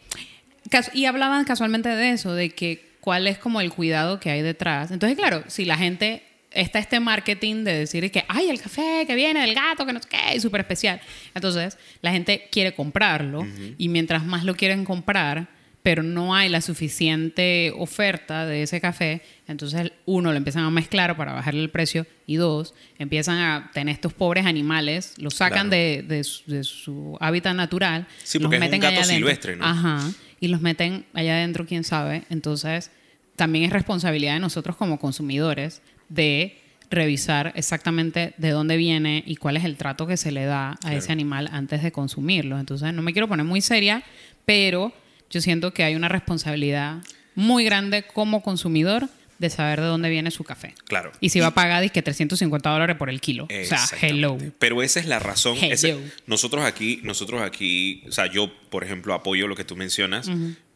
y 0.94 1.06
hablaban 1.06 1.44
casualmente 1.46 1.90
de 1.90 2.12
eso, 2.12 2.34
de 2.34 2.52
que 2.52 2.94
cuál 3.00 3.28
es 3.28 3.38
como 3.38 3.62
el 3.62 3.72
cuidado 3.72 4.20
que 4.20 4.30
hay 4.30 4.42
detrás. 4.42 4.92
Entonces, 4.92 5.18
claro, 5.18 5.44
si 5.48 5.66
la 5.66 5.78
gente 5.78 6.24
está 6.52 6.80
este 6.80 7.00
marketing 7.00 7.64
de 7.64 7.80
decir 7.80 8.10
que, 8.12 8.24
ay, 8.28 8.50
el 8.50 8.62
café 8.62 9.06
que 9.08 9.16
viene 9.16 9.42
del 9.42 9.56
gato, 9.56 9.86
que 9.86 9.94
no 9.94 10.02
sé 10.02 10.08
qué, 10.10 10.40
súper 10.40 10.62
especial. 10.62 11.02
Entonces, 11.34 11.78
la 12.02 12.12
gente 12.12 12.48
quiere 12.52 12.74
comprarlo 12.74 13.46
y 13.78 13.90
mientras 13.90 14.24
más 14.26 14.44
lo 14.46 14.56
quieren 14.56 14.86
comprar, 14.86 15.48
pero 15.84 16.02
no 16.02 16.34
hay 16.34 16.48
la 16.50 16.62
suficiente 16.62 17.74
oferta 17.78 18.46
de 18.46 18.64
ese 18.64 18.80
café, 18.80 19.22
entonces 19.48 19.92
uno 20.06 20.32
lo 20.32 20.38
empiezan 20.38 20.64
a 20.64 20.70
mezclar 20.72 21.16
para 21.18 21.34
bajarle 21.34 21.62
el 21.62 21.70
precio 21.70 22.08
y 22.26 22.36
dos, 22.38 22.74
empiezan 22.98 23.38
a 23.40 23.70
tener 23.74 23.94
estos 23.94 24.14
pobres 24.14 24.46
animales, 24.46 25.14
los 25.18 25.36
sacan 25.36 25.68
Claro. 25.68 25.82
de, 25.82 26.04
de 26.08 26.24
su, 26.24 26.50
de 26.50 26.64
su 26.64 27.18
hábitat 27.20 27.56
natural, 27.56 28.08
Sí, 28.24 28.40
los 28.40 28.50
porque 28.50 28.66
es 28.66 28.72
un 28.74 28.80
gato 28.80 29.04
silvestre, 29.04 29.56
¿no? 29.58 29.66
Ajá, 29.66 30.10
y 30.40 30.48
los 30.48 30.62
meten 30.62 31.06
allá 31.14 31.34
adentro, 31.36 31.66
quién 31.66 31.84
sabe. 31.84 32.24
Entonces, 32.30 32.90
también 33.36 33.66
es 33.66 33.72
responsabilidad 33.74 34.34
de 34.36 34.40
nosotros 34.40 34.76
como 34.76 35.00
consumidores 35.00 35.82
de 36.10 36.60
revisar 36.90 37.52
exactamente 37.56 38.34
de 38.38 38.52
dónde 38.52 38.78
viene 38.78 39.24
y 39.26 39.36
cuál 39.38 39.58
es 39.58 39.64
el 39.66 39.78
trato 39.78 40.06
que 40.06 40.16
se 40.16 40.32
le 40.32 40.46
da 40.46 40.72
a 40.72 40.76
Claro. 40.78 40.98
ese 40.98 41.12
animal 41.12 41.50
antes 41.52 41.82
de 41.82 41.92
consumirlo. 41.92 42.60
Entonces, 42.60 42.94
no 42.94 43.02
me 43.02 43.12
quiero 43.14 43.28
poner 43.28 43.46
muy 43.46 43.62
seria, 43.62 44.04
pero 44.46 44.94
yo 45.34 45.42
siento 45.42 45.74
que 45.74 45.84
hay 45.84 45.96
una 45.96 46.10
responsabilidad 46.10 46.98
muy 47.36 47.64
grande 47.66 48.04
como 48.04 48.42
consumidor 48.44 49.10
de 49.40 49.50
saber 49.50 49.82
de 49.82 49.88
dónde 49.88 50.10
viene 50.10 50.32
su 50.32 50.44
café. 50.44 50.74
Claro. 50.86 51.12
Y 51.20 51.30
si 51.30 51.40
va 51.40 51.48
a 51.48 51.54
pagar, 51.54 51.92
que 51.92 52.02
350 52.02 52.70
dólares 52.70 52.96
por 52.96 53.10
el 53.10 53.20
kilo. 53.20 53.46
O 53.46 53.66
sea, 53.66 53.84
hello. 54.02 54.38
Pero 54.60 54.82
esa 54.84 55.00
es 55.00 55.06
la 55.08 55.20
razón. 55.20 55.58
Ese- 55.62 55.98
nosotros 56.28 56.64
aquí, 56.64 57.02
nosotros 57.04 57.42
aquí, 57.42 58.04
o 58.08 58.12
sea, 58.12 58.28
yo, 58.28 58.52
por 58.70 58.84
ejemplo, 58.84 59.14
apoyo 59.14 59.48
lo 59.48 59.56
que 59.56 59.66
tú 59.66 59.76
mencionas, 59.76 60.30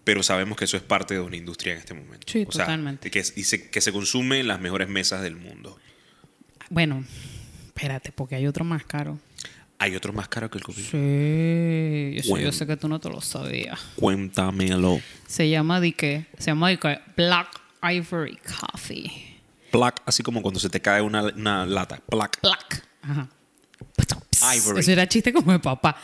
pero 0.04 0.24
sabemos 0.24 0.58
que 0.58 0.66
eso 0.66 0.76
es 0.76 0.84
parte 0.84 1.14
de 1.14 1.20
una 1.22 1.36
industria 1.38 1.74
en 1.74 1.80
este 1.80 1.94
momento. 1.94 2.26
Sí, 2.30 2.46
o 2.48 2.52
sea, 2.52 2.66
totalmente. 2.66 3.12
Que, 3.12 3.20
y 3.20 3.44
se, 3.44 3.70
que 3.70 3.80
se 3.80 3.92
consume 3.92 4.40
en 4.40 4.48
las 4.48 4.60
mejores 4.60 4.90
mesas 4.90 5.22
del 5.22 5.36
mundo. 5.36 5.78
Bueno, 6.70 7.06
espérate, 7.68 8.12
porque 8.12 8.36
hay 8.36 8.48
otro 8.48 8.66
más 8.66 8.84
caro. 8.84 9.20
Hay 9.80 9.96
otros 9.96 10.16
más 10.16 10.28
caros 10.28 10.50
que 10.50 10.58
el 10.58 10.64
copilúa. 10.64 10.90
Sí, 10.90 12.14
yo, 12.16 12.24
sé- 12.24 12.30
Bueno. 12.30 12.46
yo 12.46 12.52
sé 12.52 12.66
que 12.66 12.78
tú 12.78 12.88
no 12.88 13.00
te 13.00 13.10
lo 13.10 13.22
sabías. 13.22 13.80
Cuéntamelo. 13.96 15.00
Se 15.28 15.48
llama 15.50 15.80
de 15.80 15.94
qué? 15.94 16.26
Se 16.40 16.46
llama 16.52 16.70
de 16.70 16.78
qué? 16.80 17.00
Black 17.16 17.62
Ivory 17.84 18.38
Coffee. 18.38 19.12
Plaque, 19.72 20.02
así 20.06 20.24
como 20.24 20.42
cuando 20.42 20.60
se 20.60 20.70
te 20.70 20.82
cae 20.82 21.02
una, 21.02 21.24
una 21.24 21.66
lata. 21.66 22.00
Plaque. 22.10 22.40
Black. 22.42 22.84
Ajá. 23.04 23.28
Ivory. 24.56 24.80
Eso 24.80 24.92
era 24.92 25.08
chiste 25.08 25.34
como 25.34 25.52
de 25.52 25.60
papá. 25.60 25.98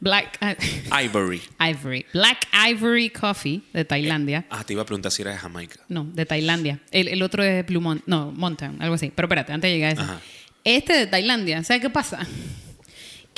Black 0.00 0.38
I- 0.42 1.04
Ivory. 1.04 1.40
Ivory. 1.58 2.06
Black 2.14 2.46
Ivory 2.70 3.10
Coffee 3.10 3.62
de 3.72 3.84
Tailandia. 3.84 4.46
Ah, 4.50 4.62
te 4.64 4.72
iba 4.74 4.82
a 4.82 4.86
preguntar 4.86 5.10
si 5.12 5.22
era 5.22 5.32
de 5.32 5.38
Jamaica. 5.38 5.80
No, 5.88 6.04
de 6.04 6.24
Tailandia. 6.26 6.80
El, 6.90 7.08
el 7.08 7.22
otro 7.22 7.42
es 7.42 7.64
Blue 7.66 7.80
Mountain. 7.80 8.04
No, 8.06 8.30
Mountain, 8.32 8.80
algo 8.80 8.94
así. 8.94 9.10
Pero 9.14 9.26
espérate, 9.26 9.52
antes 9.52 9.70
de 9.70 9.74
llegar 9.76 9.98
a. 9.98 10.02
Ajá. 10.02 10.20
Este 10.64 10.92
de 10.94 11.06
Tailandia, 11.06 11.62
¿sabes 11.64 11.80
qué 11.82 11.90
pasa? 11.90 12.26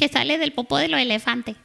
Que 0.00 0.08
sale 0.08 0.38
del 0.38 0.52
popo 0.52 0.78
de 0.78 0.88
los 0.88 0.98
elefantes. 0.98 1.56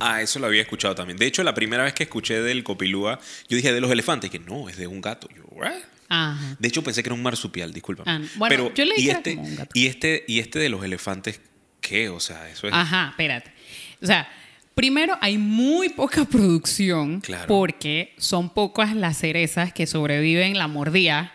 Ah, 0.00 0.22
eso 0.22 0.38
lo 0.38 0.46
había 0.46 0.62
escuchado 0.62 0.94
también. 0.94 1.18
De 1.18 1.26
hecho, 1.26 1.42
la 1.42 1.52
primera 1.54 1.84
vez 1.84 1.92
que 1.92 2.04
escuché 2.04 2.40
del 2.40 2.64
copilúa, 2.64 3.18
yo 3.48 3.56
dije 3.56 3.72
de 3.72 3.80
los 3.80 3.90
elefantes, 3.90 4.30
que 4.30 4.38
no, 4.38 4.68
es 4.70 4.76
de 4.78 4.86
un 4.86 5.00
gato. 5.02 5.28
Yo, 5.36 5.42
¿what? 5.50 5.72
Ajá. 6.08 6.56
De 6.58 6.68
hecho, 6.68 6.82
pensé 6.82 7.02
que 7.02 7.08
era 7.10 7.14
un 7.14 7.22
marsupial, 7.22 7.72
disculpa. 7.74 8.04
Ah, 8.06 8.20
bueno, 8.36 8.72
yo 8.74 8.84
leí 8.86 8.94
y 8.98 9.04
que 9.04 9.10
era 9.10 9.18
este, 9.18 9.34
como 9.36 9.48
un 9.48 9.56
gato. 9.56 9.70
Y 9.74 9.86
este, 9.86 10.24
y 10.26 10.38
este 10.38 10.58
de 10.58 10.68
los 10.70 10.82
elefantes, 10.82 11.40
¿qué? 11.82 12.08
O 12.08 12.20
sea, 12.20 12.48
eso 12.48 12.68
es. 12.68 12.72
Ajá, 12.72 13.08
espérate. 13.10 13.52
O 14.00 14.06
sea, 14.06 14.26
primero 14.74 15.18
hay 15.20 15.36
muy 15.36 15.90
poca 15.90 16.24
producción 16.24 17.20
Claro. 17.20 17.48
porque 17.48 18.14
son 18.16 18.48
pocas 18.48 18.94
las 18.94 19.18
cerezas 19.18 19.74
que 19.74 19.86
sobreviven 19.86 20.56
la 20.56 20.68
mordida 20.68 21.34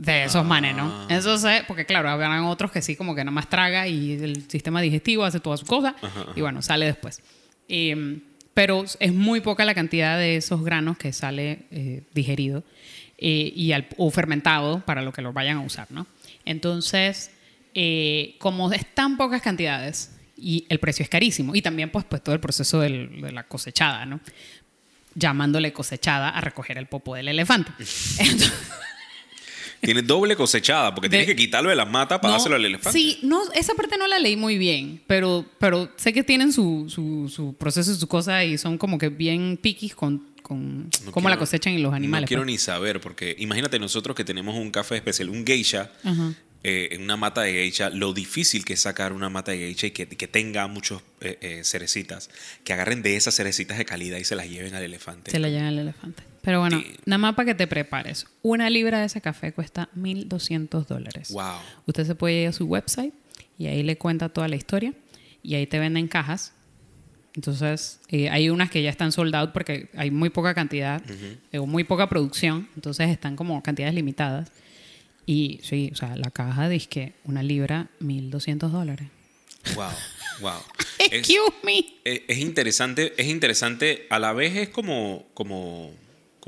de 0.00 0.24
esos 0.24 0.44
manes, 0.44 0.76
¿no? 0.76 0.84
Ah. 0.86 1.06
Eso 1.10 1.36
sé, 1.38 1.64
porque 1.66 1.84
claro, 1.86 2.08
habrán 2.08 2.44
otros 2.44 2.70
que 2.70 2.82
sí 2.82 2.96
como 2.96 3.14
que 3.14 3.22
nada 3.24 3.32
más 3.32 3.48
traga 3.48 3.86
y 3.88 4.12
el 4.12 4.48
sistema 4.50 4.80
digestivo 4.80 5.24
hace 5.24 5.40
todas 5.40 5.60
sus 5.60 5.68
cosas 5.68 5.94
y 6.36 6.40
bueno, 6.40 6.62
sale 6.62 6.86
después. 6.86 7.20
Eh, 7.68 8.20
pero 8.54 8.84
es 8.98 9.12
muy 9.14 9.40
poca 9.40 9.64
la 9.64 9.74
cantidad 9.74 10.18
de 10.18 10.36
esos 10.36 10.64
granos 10.64 10.98
que 10.98 11.12
sale 11.12 11.66
eh, 11.70 12.02
digerido 12.14 12.64
eh, 13.18 13.52
y 13.54 13.72
al- 13.72 13.86
o 13.96 14.10
fermentado 14.10 14.80
para 14.84 15.02
lo 15.02 15.12
que 15.12 15.22
lo 15.22 15.32
vayan 15.32 15.58
a 15.58 15.60
usar, 15.60 15.86
¿no? 15.90 16.06
Entonces, 16.44 17.30
eh, 17.74 18.36
como 18.38 18.72
es 18.72 18.84
tan 18.94 19.16
pocas 19.16 19.42
cantidades 19.42 20.12
y 20.36 20.64
el 20.68 20.78
precio 20.80 21.02
es 21.02 21.08
carísimo 21.08 21.54
y 21.54 21.62
también 21.62 21.90
pues, 21.90 22.04
pues 22.04 22.22
todo 22.22 22.34
el 22.34 22.40
proceso 22.40 22.80
del- 22.80 23.20
de 23.20 23.32
la 23.32 23.44
cosechada, 23.44 24.06
¿no? 24.06 24.20
Llamándole 25.14 25.72
cosechada 25.72 26.28
a 26.30 26.40
recoger 26.40 26.78
el 26.78 26.86
popo 26.86 27.14
del 27.14 27.28
elefante. 27.28 27.70
Entonces, 28.18 28.52
Tiene 29.80 30.02
doble 30.02 30.34
cosechada, 30.36 30.94
porque 30.94 31.08
De- 31.08 31.18
tienes 31.18 31.26
que 31.28 31.36
quitarlo 31.36 31.70
de 31.70 31.76
la 31.76 31.84
mata 31.84 32.20
para 32.20 32.32
no, 32.32 32.38
dárselo 32.38 32.56
al 32.56 32.64
elefante. 32.64 32.98
Sí, 32.98 33.18
no, 33.22 33.40
esa 33.54 33.74
parte 33.74 33.96
no 33.96 34.06
la 34.06 34.18
leí 34.18 34.36
muy 34.36 34.58
bien, 34.58 35.00
pero, 35.06 35.44
pero 35.58 35.90
sé 35.96 36.12
que 36.12 36.24
tienen 36.24 36.52
su, 36.52 36.86
su, 36.88 37.28
su 37.28 37.54
proceso 37.54 37.92
y 37.92 37.94
su 37.94 38.08
cosa 38.08 38.44
y 38.44 38.58
son 38.58 38.76
como 38.78 38.98
que 38.98 39.08
bien 39.08 39.58
piquis 39.60 39.94
con, 39.94 40.26
con 40.42 40.90
No 41.04 41.12
cómo 41.12 41.28
la 41.28 41.38
cosechan 41.38 41.74
y 41.74 41.78
los 41.78 41.94
animales. 41.94 42.22
No 42.22 42.28
quiero 42.28 42.42
pues. 42.42 42.52
ni 42.52 42.58
saber, 42.58 43.00
porque 43.00 43.36
imagínate 43.38 43.78
nosotros 43.78 44.16
que 44.16 44.24
tenemos 44.24 44.56
un 44.56 44.70
café 44.70 44.96
especial, 44.96 45.28
un 45.28 45.46
geisha, 45.46 45.92
Ajá. 46.02 46.32
eh, 46.64 46.88
en 46.92 47.02
una 47.02 47.16
mata 47.16 47.42
de 47.42 47.52
geisha, 47.52 47.88
lo 47.90 48.12
difícil 48.12 48.64
que 48.64 48.72
es 48.72 48.80
sacar 48.80 49.12
una 49.12 49.28
mata 49.30 49.52
de 49.52 49.58
geisha 49.58 49.86
y 49.86 49.90
que, 49.92 50.08
que 50.08 50.26
tenga 50.26 50.66
muchos 50.66 51.02
eh, 51.20 51.38
eh, 51.40 51.60
cerecitas, 51.64 52.30
que 52.64 52.72
agarren 52.72 53.02
de 53.02 53.14
esas 53.16 53.34
cerecitas 53.36 53.78
de 53.78 53.84
calidad 53.84 54.18
y 54.18 54.24
se 54.24 54.34
las 54.34 54.48
lleven 54.50 54.74
al 54.74 54.82
elefante. 54.82 55.30
Se 55.30 55.38
la 55.38 55.48
lleva 55.48 55.68
el 55.68 55.78
elefante. 55.78 56.22
Pero 56.48 56.60
bueno, 56.60 56.82
nada 57.04 57.18
más 57.18 57.34
para 57.34 57.44
que 57.48 57.54
te 57.54 57.66
prepares. 57.66 58.26
Una 58.40 58.70
libra 58.70 59.00
de 59.00 59.04
ese 59.04 59.20
café 59.20 59.52
cuesta 59.52 59.90
1.200 59.94 60.86
dólares. 60.86 61.28
Wow. 61.30 61.56
Usted 61.86 62.06
se 62.06 62.14
puede 62.14 62.40
ir 62.44 62.48
a 62.48 62.52
su 62.54 62.64
website 62.64 63.12
y 63.58 63.66
ahí 63.66 63.82
le 63.82 63.98
cuenta 63.98 64.30
toda 64.30 64.48
la 64.48 64.56
historia 64.56 64.94
y 65.42 65.56
ahí 65.56 65.66
te 65.66 65.78
venden 65.78 66.08
cajas. 66.08 66.54
Entonces, 67.34 68.00
eh, 68.08 68.30
hay 68.30 68.48
unas 68.48 68.70
que 68.70 68.82
ya 68.82 68.88
están 68.88 69.12
sold 69.12 69.34
out 69.34 69.52
porque 69.52 69.90
hay 69.94 70.10
muy 70.10 70.30
poca 70.30 70.54
cantidad 70.54 71.02
eh, 71.52 71.58
o 71.58 71.66
muy 71.66 71.84
poca 71.84 72.08
producción. 72.08 72.66
Entonces, 72.76 73.10
están 73.10 73.36
como 73.36 73.62
cantidades 73.62 73.94
limitadas. 73.94 74.50
Y 75.26 75.60
sí, 75.62 75.90
o 75.92 75.96
sea, 75.96 76.16
la 76.16 76.30
caja 76.30 76.70
dice 76.70 76.88
que 76.88 77.12
una 77.24 77.42
libra, 77.42 77.88
1.200 78.00 78.70
dólares. 78.70 79.08
Wow, 79.74 79.90
wow. 80.40 80.60
es, 80.98 81.12
Excuse 81.12 81.52
me. 81.62 81.84
es- 82.04 82.22
es 82.26 82.38
interesante, 82.38 83.12
es 83.18 83.26
interesante, 83.26 84.06
a 84.08 84.18
la 84.18 84.32
vez 84.32 84.56
es 84.56 84.70
como, 84.70 85.26
como 85.34 85.92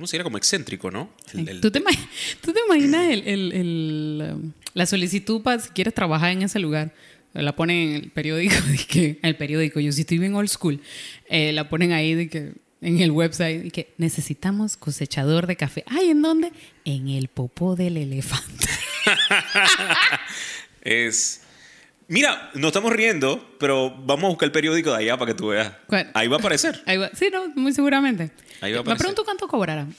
¿cómo 0.01 0.07
se 0.07 0.17
diría? 0.17 0.25
Como 0.25 0.39
excéntrico, 0.39 0.91
¿no? 0.91 1.11
El- 1.35 1.49
el- 1.49 1.61
¿Tú, 1.61 1.71
te, 1.71 1.81
tú 2.41 2.53
te 2.53 2.61
imaginas 2.67 3.11
el- 3.11 3.29
el- 3.29 3.53
el, 3.53 4.31
um, 4.35 4.53
la 4.75 4.87
solicitud 4.87 5.43
para 5.43 5.61
si 5.61 5.69
quieres 5.71 5.93
trabajar 5.95 6.33
en 6.33 6.43
ese 6.43 6.59
lugar? 6.59 6.93
La 7.35 7.55
ponen 7.55 7.77
en 7.91 7.95
el 7.97 8.11
periódico, 8.11 8.55
de 8.67 8.77
que, 8.79 9.19
el 9.23 9.37
periódico, 9.37 9.79
yo 9.79 9.93
sí 9.93 10.01
estoy 10.01 10.19
bien 10.19 10.35
old 10.35 10.49
school, 10.49 10.81
eh, 11.29 11.53
la 11.53 11.69
ponen 11.69 11.93
ahí 11.93 12.15
de 12.15 12.29
que, 12.29 12.53
en 12.81 12.99
el 13.01 13.11
website 13.11 13.67
y 13.67 13.71
que 13.71 13.93
necesitamos 13.99 14.77
cosechador 14.79 15.47
de 15.47 15.55
café. 15.57 15.85
Ay, 15.87 16.09
¿en 16.11 16.23
dónde? 16.23 16.51
En 16.87 17.09
el 17.09 17.29
popó 17.29 17.77
del 17.77 17.99
elefante. 17.99 18.67
Es. 20.83 21.43
Mira, 22.11 22.51
nos 22.55 22.67
estamos 22.71 22.93
riendo, 22.93 23.55
pero 23.61 23.91
vamos 24.05 24.25
a 24.25 24.29
buscar 24.31 24.47
el 24.49 24.53
periódico 24.53 24.91
de 24.91 24.97
allá 24.99 25.17
para 25.17 25.31
que 25.33 25.39
tú 25.39 25.49
veas. 25.49 25.73
¿Cuál? 25.87 26.11
Ahí 26.13 26.27
va 26.27 26.37
a 26.37 26.39
aparecer. 26.41 26.83
Ahí 26.87 26.97
va- 26.97 27.11
Sí, 27.15 27.29
no, 27.33 27.49
muy 27.55 27.73
seguramente. 27.73 28.33
Ahí 28.61 28.73
va 28.73 28.81
a 28.81 28.83
Me 28.83 28.91
aparecer. 28.91 28.99
pregunto 28.99 29.25
cuánto 29.25 29.47
cobrarán. 29.47 29.95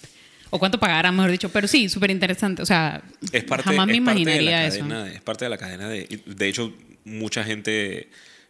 O 0.49 0.59
cuánto 0.59 0.77
pagarán, 0.77 1.15
mejor 1.15 1.31
dicho. 1.31 1.47
Pero 1.49 1.67
sí, 1.69 1.87
súper 1.87 2.11
interesante. 2.11 2.61
O 2.61 2.65
sea, 2.65 3.01
Es 3.31 3.45
parte, 3.45 3.63
jamás 3.63 3.87
me 3.87 3.93
es 3.95 4.01
parte 4.01 4.25
de 4.25 4.41
la 4.41 4.65
eso. 4.67 4.79
cadena, 4.79 5.09
es 5.09 5.21
parte 5.21 5.45
de 5.45 5.49
la 5.49 5.57
cadena 5.57 5.87
de. 5.87 6.21
De 6.25 6.47
hecho, 6.49 6.73
mucha 7.05 7.45
gente 7.45 8.09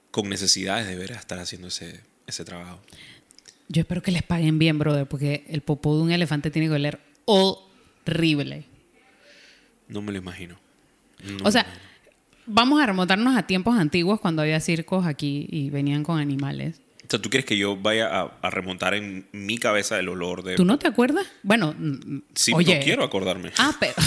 con 0.10 0.28
necesidades 0.28 0.88
deberá 0.88 1.16
estar 1.18 1.38
haciendo 1.38 1.68
ese, 1.68 2.02
ese 2.26 2.44
trabajo. 2.44 2.82
Yo 3.68 3.82
espero 3.82 4.02
que 4.02 4.12
les 4.12 4.24
paguen 4.24 4.58
bien, 4.58 4.80
brother, 4.80 5.06
porque 5.06 5.46
el 5.50 5.62
popó 5.62 5.96
de 5.96 6.02
un 6.02 6.12
elefante 6.12 6.50
tiene 6.50 6.68
que 6.68 6.74
oler 6.74 7.00
horrible. 7.26 8.66
No 9.88 10.02
me 10.02 10.12
lo 10.12 10.18
imagino. 10.18 10.60
No 11.24 11.36
o 11.42 11.44
me 11.46 11.52
sea, 11.52 11.62
imagino. 11.62 11.91
Vamos 12.46 12.82
a 12.82 12.86
remontarnos 12.86 13.36
a 13.38 13.44
tiempos 13.44 13.78
antiguos 13.78 14.20
cuando 14.20 14.42
había 14.42 14.60
circos 14.60 15.06
aquí 15.06 15.48
y 15.52 15.70
venían 15.70 16.04
con 16.04 16.20
animales. 16.20 16.78
O 17.06 17.10
sea, 17.12 17.22
¿tú 17.22 17.30
quieres 17.30 17.46
que 17.46 17.58
yo 17.58 17.76
vaya 17.76 18.08
a, 18.08 18.32
a 18.42 18.50
remontar 18.52 18.94
en 18.94 19.28
mi 19.34 19.58
cabeza 19.58 20.00
el 20.00 20.08
olor 20.10 20.44
de. 20.44 20.56
¿Tú 20.56 20.64
no 20.66 20.80
te 20.80 20.88
acuerdas? 20.88 21.26
Bueno, 21.44 21.76
mm, 21.78 22.20
Sí, 22.34 22.54
oye. 22.56 22.78
no 22.78 22.84
quiero 22.84 23.04
acordarme. 23.04 23.52
Ah, 23.58 23.76
pero. 23.80 23.94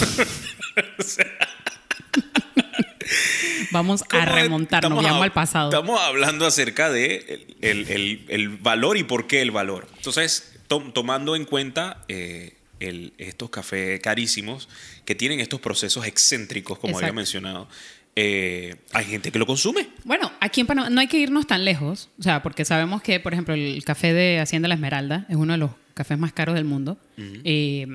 Vamos 3.71 4.03
a 4.09 4.25
remontarnos, 4.25 5.05
a- 5.05 5.21
al 5.23 5.31
pasado. 5.33 5.69
Estamos 5.69 5.99
hablando 6.01 6.45
acerca 6.45 6.89
de 6.89 7.45
el, 7.61 7.79
el- 7.87 7.89
el- 7.89 8.25
el 8.29 8.49
valor 8.49 8.97
y 8.97 9.03
por 9.03 9.27
qué 9.27 9.41
el 9.41 9.51
valor. 9.51 9.87
Entonces, 9.97 10.53
to- 10.67 10.91
tomando 10.93 11.35
en 11.35 11.45
cuenta 11.45 12.03
eh, 12.07 12.53
estos 12.79 13.49
cafés 13.49 13.99
carísimos 14.01 14.69
que 15.05 15.13
tienen 15.15 15.39
estos 15.39 15.59
procesos 15.59 16.05
excéntricos, 16.07 16.79
como 16.79 16.95
había 16.97 17.07
Exacto. 17.09 17.15
mencionado, 17.15 17.67
eh, 18.15 18.75
hay 18.93 19.05
gente 19.05 19.31
que 19.31 19.39
lo 19.39 19.45
consume. 19.45 19.87
Bueno, 20.03 20.31
aquí 20.39 20.61
en 20.61 20.67
Panamá 20.67 20.89
no 20.89 21.01
hay 21.01 21.07
que 21.07 21.19
irnos 21.19 21.47
tan 21.47 21.65
lejos, 21.65 22.09
o 22.17 22.23
sea, 22.23 22.41
porque 22.41 22.63
sabemos 22.63 23.01
que, 23.01 23.19
por 23.19 23.33
ejemplo, 23.33 23.53
el 23.53 23.83
café 23.83 24.13
de 24.13 24.39
Hacienda 24.39 24.67
La 24.67 24.75
Esmeralda 24.75 25.25
es 25.27 25.35
uno 25.35 25.53
de 25.53 25.59
los 25.59 25.71
cafés 25.93 26.17
más 26.17 26.31
caros 26.31 26.55
del 26.55 26.65
mundo. 26.65 26.97
Eh, 27.17 27.85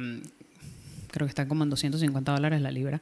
creo 1.11 1.27
que 1.27 1.31
está 1.31 1.49
como 1.49 1.65
en 1.65 1.71
250 1.71 2.33
dólares 2.33 2.61
la 2.61 2.71
libra 2.71 3.01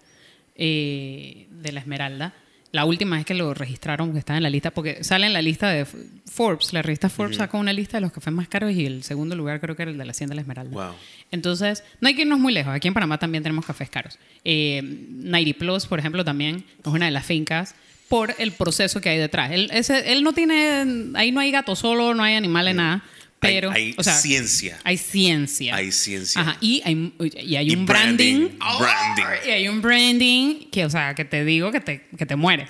eh, 0.54 1.46
de 1.50 1.72
La 1.72 1.80
Esmeralda. 1.80 2.34
La 2.70 2.84
última 2.84 3.16
vez 3.16 3.24
que 3.24 3.32
lo 3.34 3.54
registraron, 3.54 4.12
que 4.12 4.18
está 4.18 4.36
en 4.36 4.42
la 4.42 4.50
lista, 4.50 4.70
porque 4.72 5.02
sale 5.02 5.26
en 5.26 5.32
la 5.32 5.40
lista 5.40 5.70
de 5.70 5.86
Forbes, 6.26 6.72
la 6.74 6.82
revista 6.82 7.08
Forbes 7.08 7.36
sacó 7.38 7.58
una 7.58 7.72
lista 7.72 7.96
de 7.96 8.02
los 8.02 8.12
cafés 8.12 8.32
más 8.32 8.46
caros 8.48 8.72
y 8.72 8.84
el 8.84 9.02
segundo 9.04 9.34
lugar 9.34 9.58
creo 9.60 9.74
que 9.74 9.82
era 9.82 9.90
el 9.90 9.96
de 9.96 10.04
la 10.04 10.10
Hacienda 10.10 10.34
La 10.34 10.42
Esmeralda. 10.42 10.72
Wow. 10.88 10.94
Entonces, 11.30 11.82
no 12.00 12.08
hay 12.08 12.14
que 12.14 12.22
irnos 12.22 12.38
muy 12.38 12.52
lejos. 12.52 12.74
Aquí 12.74 12.86
en 12.88 12.94
Panamá 12.94 13.18
también 13.18 13.42
tenemos 13.42 13.64
cafés 13.64 13.88
caros. 13.88 14.18
Eh, 14.44 14.82
90 14.82 15.58
Plus, 15.58 15.86
por 15.86 15.98
ejemplo, 15.98 16.24
también 16.24 16.64
es 16.80 16.86
una 16.86 17.06
de 17.06 17.12
las 17.12 17.24
fincas 17.24 17.74
por 18.08 18.34
el 18.38 18.52
proceso 18.52 19.00
que 19.00 19.08
hay 19.10 19.18
detrás. 19.18 19.50
Él, 19.52 19.70
ese- 19.72 20.12
él 20.12 20.22
no 20.22 20.32
tiene, 20.32 20.84
ahí 21.14 21.32
no 21.32 21.40
hay 21.40 21.50
gato 21.50 21.74
solo, 21.76 22.14
no 22.14 22.22
hay 22.22 22.34
animales, 22.34 22.74
nada. 22.74 23.02
Hay- 23.40 23.54
Pero, 23.54 23.70
hay 23.70 23.94
o 23.96 24.02
sea, 24.02 24.14
ciencia. 24.14 24.78
Hay 24.84 24.96
ciencia. 24.98 25.74
Hay 25.76 25.92
ciencia. 25.92 26.40
Ajá, 26.40 26.58
y 26.60 26.82
hay, 26.84 27.12
y 27.40 27.54
hay 27.56 27.70
Y 27.70 27.76
un 27.76 27.86
branding. 27.86 28.48
branding, 28.58 28.58
branding. 28.80 29.48
Y 29.48 29.50
hay 29.50 29.68
un 29.68 29.80
branding 29.80 30.70
que, 30.70 30.84
o 30.84 30.90
sea, 30.90 31.14
que 31.14 31.24
te 31.24 31.44
digo 31.44 31.70
que 31.70 31.80
te, 31.80 32.06
que 32.16 32.26
te 32.26 32.34
mueres. 32.36 32.68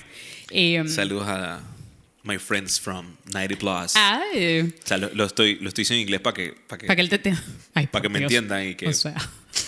Eh, 0.51 0.83
Saludos 0.89 1.27
a 1.29 1.63
my 2.25 2.37
friends 2.37 2.79
from 2.79 3.17
90 3.33 3.57
Plus. 3.57 3.93
ay, 3.97 4.75
O 4.83 4.87
sea, 4.87 4.99
lo, 4.99 5.09
lo 5.15 5.25
estoy, 5.25 5.57
lo 5.61 5.69
estoy 5.69 5.83
diciendo 5.83 6.01
en 6.01 6.03
inglés 6.03 6.21
para 6.21 6.35
que, 6.35 6.53
para 6.69 6.79
que, 6.79 6.87
para 6.87 6.97
que 6.97 7.01
él 7.03 7.09
te... 7.09 7.35
ay, 7.75 7.87
para 7.87 8.03
que 8.03 8.09
me 8.11 8.19
entiendan 8.19 8.69
y 8.69 8.75
que- 8.75 8.89
O 8.89 8.93
sea, 8.93 9.15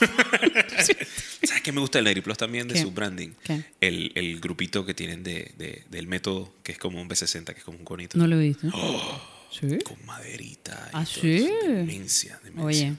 ¿Sabes 1.42 1.62
qué 1.62 1.72
me 1.72 1.80
gusta 1.80 1.98
del 1.98 2.04
90 2.04 2.22
Plus 2.22 2.36
también 2.38 2.68
de 2.68 2.74
¿Qué? 2.74 2.82
su 2.82 2.90
branding? 2.90 3.30
¿Qué? 3.44 3.62
El, 3.80 4.12
el 4.14 4.38
grupito 4.40 4.84
que 4.84 4.92
tienen 4.94 5.22
de, 5.22 5.52
de- 5.56 5.84
del 5.88 6.06
método, 6.06 6.52
que 6.62 6.72
es 6.72 6.78
como 6.78 7.00
un 7.00 7.08
B60, 7.08 7.44
que 7.54 7.58
es 7.58 7.64
como 7.64 7.78
un 7.78 7.84
conito. 7.84 8.18
no 8.18 8.26
lo 8.26 8.38
he 8.38 8.48
visto. 8.48 8.68
¿Sí? 9.50 9.78
Con 9.84 9.96
maderita. 10.06 10.88
y 10.92 10.96
Ah, 10.96 11.04
todo 11.04 11.22
sí. 11.22 11.36
eso. 11.46 11.66
Demencia, 11.68 12.40
demencia. 12.44 12.64
Oye, 12.64 12.94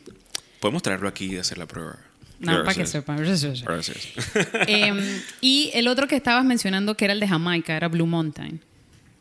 Podemos 0.60 0.84
traerlo 0.84 1.08
aquí 1.08 1.26
y 1.34 1.38
hacer 1.38 1.58
la 1.58 1.66
prueba. 1.68 1.98
nada 2.40 2.64
para 2.64 2.76
que 2.76 2.86
sepan. 2.86 3.18
Gracias. 3.18 3.64
Em, 4.68 5.00
y 5.42 5.72
el 5.74 5.88
otro 5.88 6.08
que 6.08 6.16
estabas 6.16 6.44
mencionando, 6.46 6.96
que 6.96 7.06
era 7.06 7.14
el 7.14 7.20
de 7.20 7.28
Jamaica, 7.28 7.76
era 7.76 7.88
Blue 7.88 8.06
Mountain. 8.08 8.62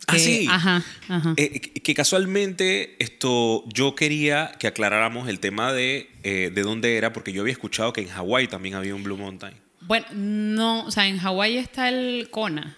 Ah, 0.07 0.19
sí. 0.19 0.47
Ajá, 0.51 0.83
ajá. 1.09 1.35
Eh, 1.37 1.61
que 1.61 1.71
que 1.83 1.95
casualmente 1.95 2.97
esto 2.99 3.63
yo 3.69 3.95
quería 3.95 4.53
que 4.59 4.67
aclaráramos 4.67 5.29
el 5.29 5.39
tema 5.39 5.73
de, 5.73 6.11
eh, 6.25 6.51
de 6.53 6.63
dónde 6.63 6.97
era, 6.97 7.13
porque 7.13 7.33
yo 7.33 7.43
había 7.43 7.53
escuchado 7.53 7.93
que 7.93 8.01
en 8.01 8.09
Hawái 8.09 8.49
también 8.49 8.75
había 8.75 8.95
un 8.95 9.03
Blue 9.05 9.17
Mountain. 9.17 9.55
Bueno, 9.83 10.07
no, 10.15 10.85
o 10.87 10.91
sea, 10.91 11.07
en 11.07 11.19
Hawái 11.19 11.59
está 11.59 11.89
el 11.89 12.29
Kona, 12.31 12.77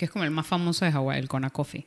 que 0.00 0.06
es 0.06 0.10
como 0.10 0.24
el 0.24 0.30
más 0.30 0.46
famoso 0.46 0.86
de 0.86 0.92
Hawái, 0.92 1.18
el 1.18 1.28
Kona 1.28 1.50
Coffee. 1.50 1.84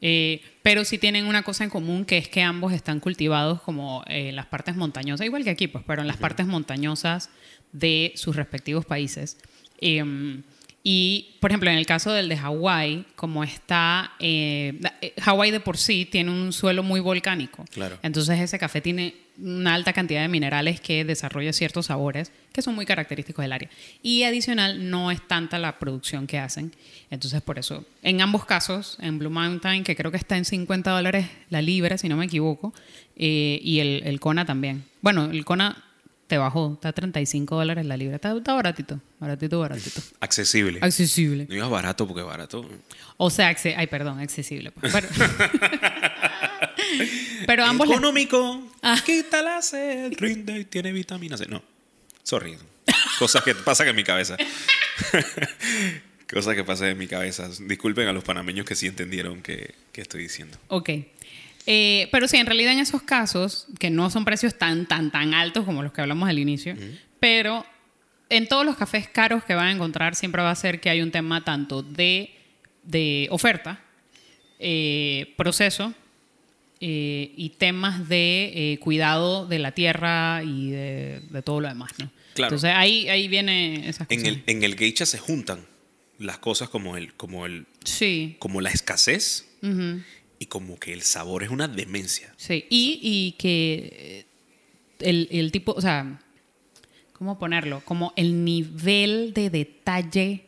Eh, 0.00 0.40
pero 0.62 0.84
sí 0.84 0.96
tienen 0.96 1.26
una 1.26 1.42
cosa 1.42 1.64
en 1.64 1.70
común, 1.70 2.04
que 2.04 2.16
es 2.16 2.28
que 2.28 2.40
ambos 2.40 2.72
están 2.72 3.00
cultivados 3.00 3.60
como 3.62 4.04
en 4.06 4.36
las 4.36 4.46
partes 4.46 4.76
montañosas, 4.76 5.26
igual 5.26 5.42
que 5.42 5.50
aquí, 5.50 5.66
pues, 5.66 5.82
pero 5.84 6.00
en 6.00 6.06
las 6.06 6.18
partes 6.18 6.46
montañosas 6.46 7.30
de 7.72 8.12
sus 8.14 8.36
respectivos 8.36 8.86
países. 8.86 9.38
Em, 9.80 10.44
y, 10.82 11.36
por 11.40 11.50
ejemplo, 11.50 11.70
en 11.70 11.76
el 11.76 11.86
caso 11.86 12.12
del 12.12 12.28
de 12.28 12.36
Hawái, 12.36 13.04
como 13.16 13.42
está, 13.42 14.12
eh, 14.20 14.80
eh, 15.00 15.12
Hawái 15.20 15.50
de 15.50 15.60
por 15.60 15.76
sí 15.76 16.06
tiene 16.10 16.30
un 16.30 16.52
suelo 16.52 16.82
muy 16.82 17.00
volcánico. 17.00 17.64
Claro. 17.72 17.98
Entonces 18.02 18.40
ese 18.40 18.58
café 18.58 18.80
tiene 18.80 19.14
una 19.40 19.74
alta 19.74 19.92
cantidad 19.92 20.22
de 20.22 20.28
minerales 20.28 20.80
que 20.80 21.04
desarrolla 21.04 21.52
ciertos 21.52 21.86
sabores 21.86 22.32
que 22.52 22.62
son 22.62 22.74
muy 22.74 22.86
característicos 22.86 23.42
del 23.42 23.52
área. 23.52 23.70
Y 24.02 24.22
adicional, 24.22 24.90
no 24.90 25.10
es 25.10 25.26
tanta 25.26 25.58
la 25.58 25.78
producción 25.78 26.26
que 26.26 26.38
hacen. 26.38 26.72
Entonces 27.10 27.42
por 27.42 27.58
eso, 27.58 27.84
en 28.02 28.20
ambos 28.20 28.44
casos, 28.44 28.96
en 29.00 29.18
Blue 29.18 29.30
Mountain, 29.30 29.84
que 29.84 29.96
creo 29.96 30.10
que 30.10 30.16
está 30.16 30.36
en 30.36 30.44
50 30.44 30.90
dólares 30.90 31.26
la 31.50 31.60
libra, 31.60 31.98
si 31.98 32.08
no 32.08 32.16
me 32.16 32.24
equivoco, 32.24 32.72
eh, 33.16 33.60
y 33.62 33.80
el, 33.80 34.02
el 34.04 34.20
Kona 34.20 34.44
también. 34.44 34.84
Bueno, 35.02 35.26
el 35.26 35.44
Kona 35.44 35.84
te 36.28 36.36
bajó, 36.36 36.74
está 36.74 36.90
a 36.90 36.92
35 36.92 37.56
dólares 37.56 37.86
la 37.86 37.96
libra. 37.96 38.16
Está, 38.16 38.36
está 38.36 38.52
baratito, 38.52 39.00
baratito, 39.18 39.58
baratito. 39.58 40.00
Accesible. 40.20 40.78
Accesible. 40.82 41.46
No 41.46 41.54
digas 41.54 41.70
barato 41.70 42.06
porque 42.06 42.22
barato. 42.22 42.68
O 43.16 43.30
sea, 43.30 43.56
ay, 43.76 43.86
perdón, 43.86 44.20
accesible. 44.20 44.70
pues. 44.70 44.92
Pero, 44.92 45.08
pero 47.46 47.64
ambos... 47.64 47.88
Económico. 47.88 48.62
Ah. 48.82 49.00
Quita 49.04 49.42
la 49.42 49.62
sed. 49.62 50.12
Rinde 50.18 50.60
y 50.60 50.64
tiene 50.66 50.92
vitamina 50.92 51.38
C. 51.38 51.46
No. 51.46 51.62
Sorry. 52.22 52.58
Cosas 53.18 53.42
que 53.42 53.54
pasan 53.54 53.88
en 53.88 53.96
mi 53.96 54.04
cabeza. 54.04 54.36
Cosas 56.30 56.54
que 56.54 56.62
pasan 56.62 56.88
en 56.88 56.98
mi 56.98 57.06
cabeza. 57.06 57.48
Disculpen 57.60 58.06
a 58.06 58.12
los 58.12 58.22
panameños 58.22 58.66
que 58.66 58.74
sí 58.74 58.86
entendieron 58.86 59.40
que, 59.40 59.74
que 59.92 60.02
estoy 60.02 60.24
diciendo. 60.24 60.58
Ok. 60.68 60.90
Eh, 61.70 62.08
pero 62.12 62.26
sí, 62.28 62.38
en 62.38 62.46
realidad 62.46 62.72
en 62.72 62.78
esos 62.78 63.02
casos, 63.02 63.66
que 63.78 63.90
no 63.90 64.08
son 64.08 64.24
precios 64.24 64.56
tan, 64.56 64.86
tan, 64.86 65.10
tan 65.10 65.34
altos 65.34 65.66
como 65.66 65.82
los 65.82 65.92
que 65.92 66.00
hablamos 66.00 66.26
al 66.26 66.38
inicio, 66.38 66.74
pero 67.20 67.66
en 68.30 68.48
todos 68.48 68.64
los 68.64 68.76
cafés 68.76 69.06
caros 69.08 69.44
que 69.44 69.54
van 69.54 69.66
a 69.66 69.72
encontrar 69.72 70.14
siempre 70.14 70.40
va 70.42 70.50
a 70.50 70.54
ser 70.54 70.80
que 70.80 70.88
hay 70.88 71.02
un 71.02 71.10
tema 71.10 71.44
tanto 71.44 71.82
de, 71.82 72.30
de 72.84 73.26
oferta, 73.30 73.80
eh, 74.58 75.34
proceso 75.36 75.92
eh, 76.80 77.32
y 77.36 77.50
temas 77.50 78.08
de 78.08 78.72
eh, 78.72 78.78
cuidado 78.78 79.46
de 79.46 79.58
la 79.58 79.72
tierra 79.72 80.42
y 80.44 80.70
de, 80.70 81.20
de 81.28 81.42
todo 81.42 81.60
lo 81.60 81.68
demás, 81.68 81.92
¿no? 81.98 82.10
Claro. 82.34 82.54
Entonces 82.54 82.72
ahí, 82.76 83.08
ahí 83.08 83.28
viene 83.28 83.88
esas 83.88 84.06
En 84.10 84.20
cosas. 84.20 84.34
el, 84.36 84.42
en 84.46 84.62
el 84.62 84.76
geisha 84.76 85.04
se 85.06 85.18
juntan 85.18 85.66
las 86.18 86.38
cosas 86.38 86.68
como, 86.68 86.96
el, 86.96 87.12
como, 87.14 87.46
el, 87.46 87.66
Sí. 87.84 88.36
como 88.38 88.60
la 88.60 88.70
escasez 88.70 89.44
Ujú. 89.62 90.00
Y 90.38 90.46
como 90.46 90.78
que 90.78 90.92
el 90.92 91.02
sabor 91.02 91.42
es 91.42 91.50
una 91.50 91.68
demencia. 91.68 92.32
Sí, 92.36 92.64
y, 92.70 93.00
y 93.02 93.32
que 93.32 93.92
eh, 93.92 94.26
el, 95.00 95.28
el 95.30 95.52
tipo, 95.52 95.72
o 95.72 95.80
sea, 95.80 96.20
¿cómo 97.12 97.38
ponerlo? 97.38 97.82
Como 97.84 98.12
el 98.16 98.44
nivel 98.44 99.32
de 99.34 99.50
detalle 99.50 100.44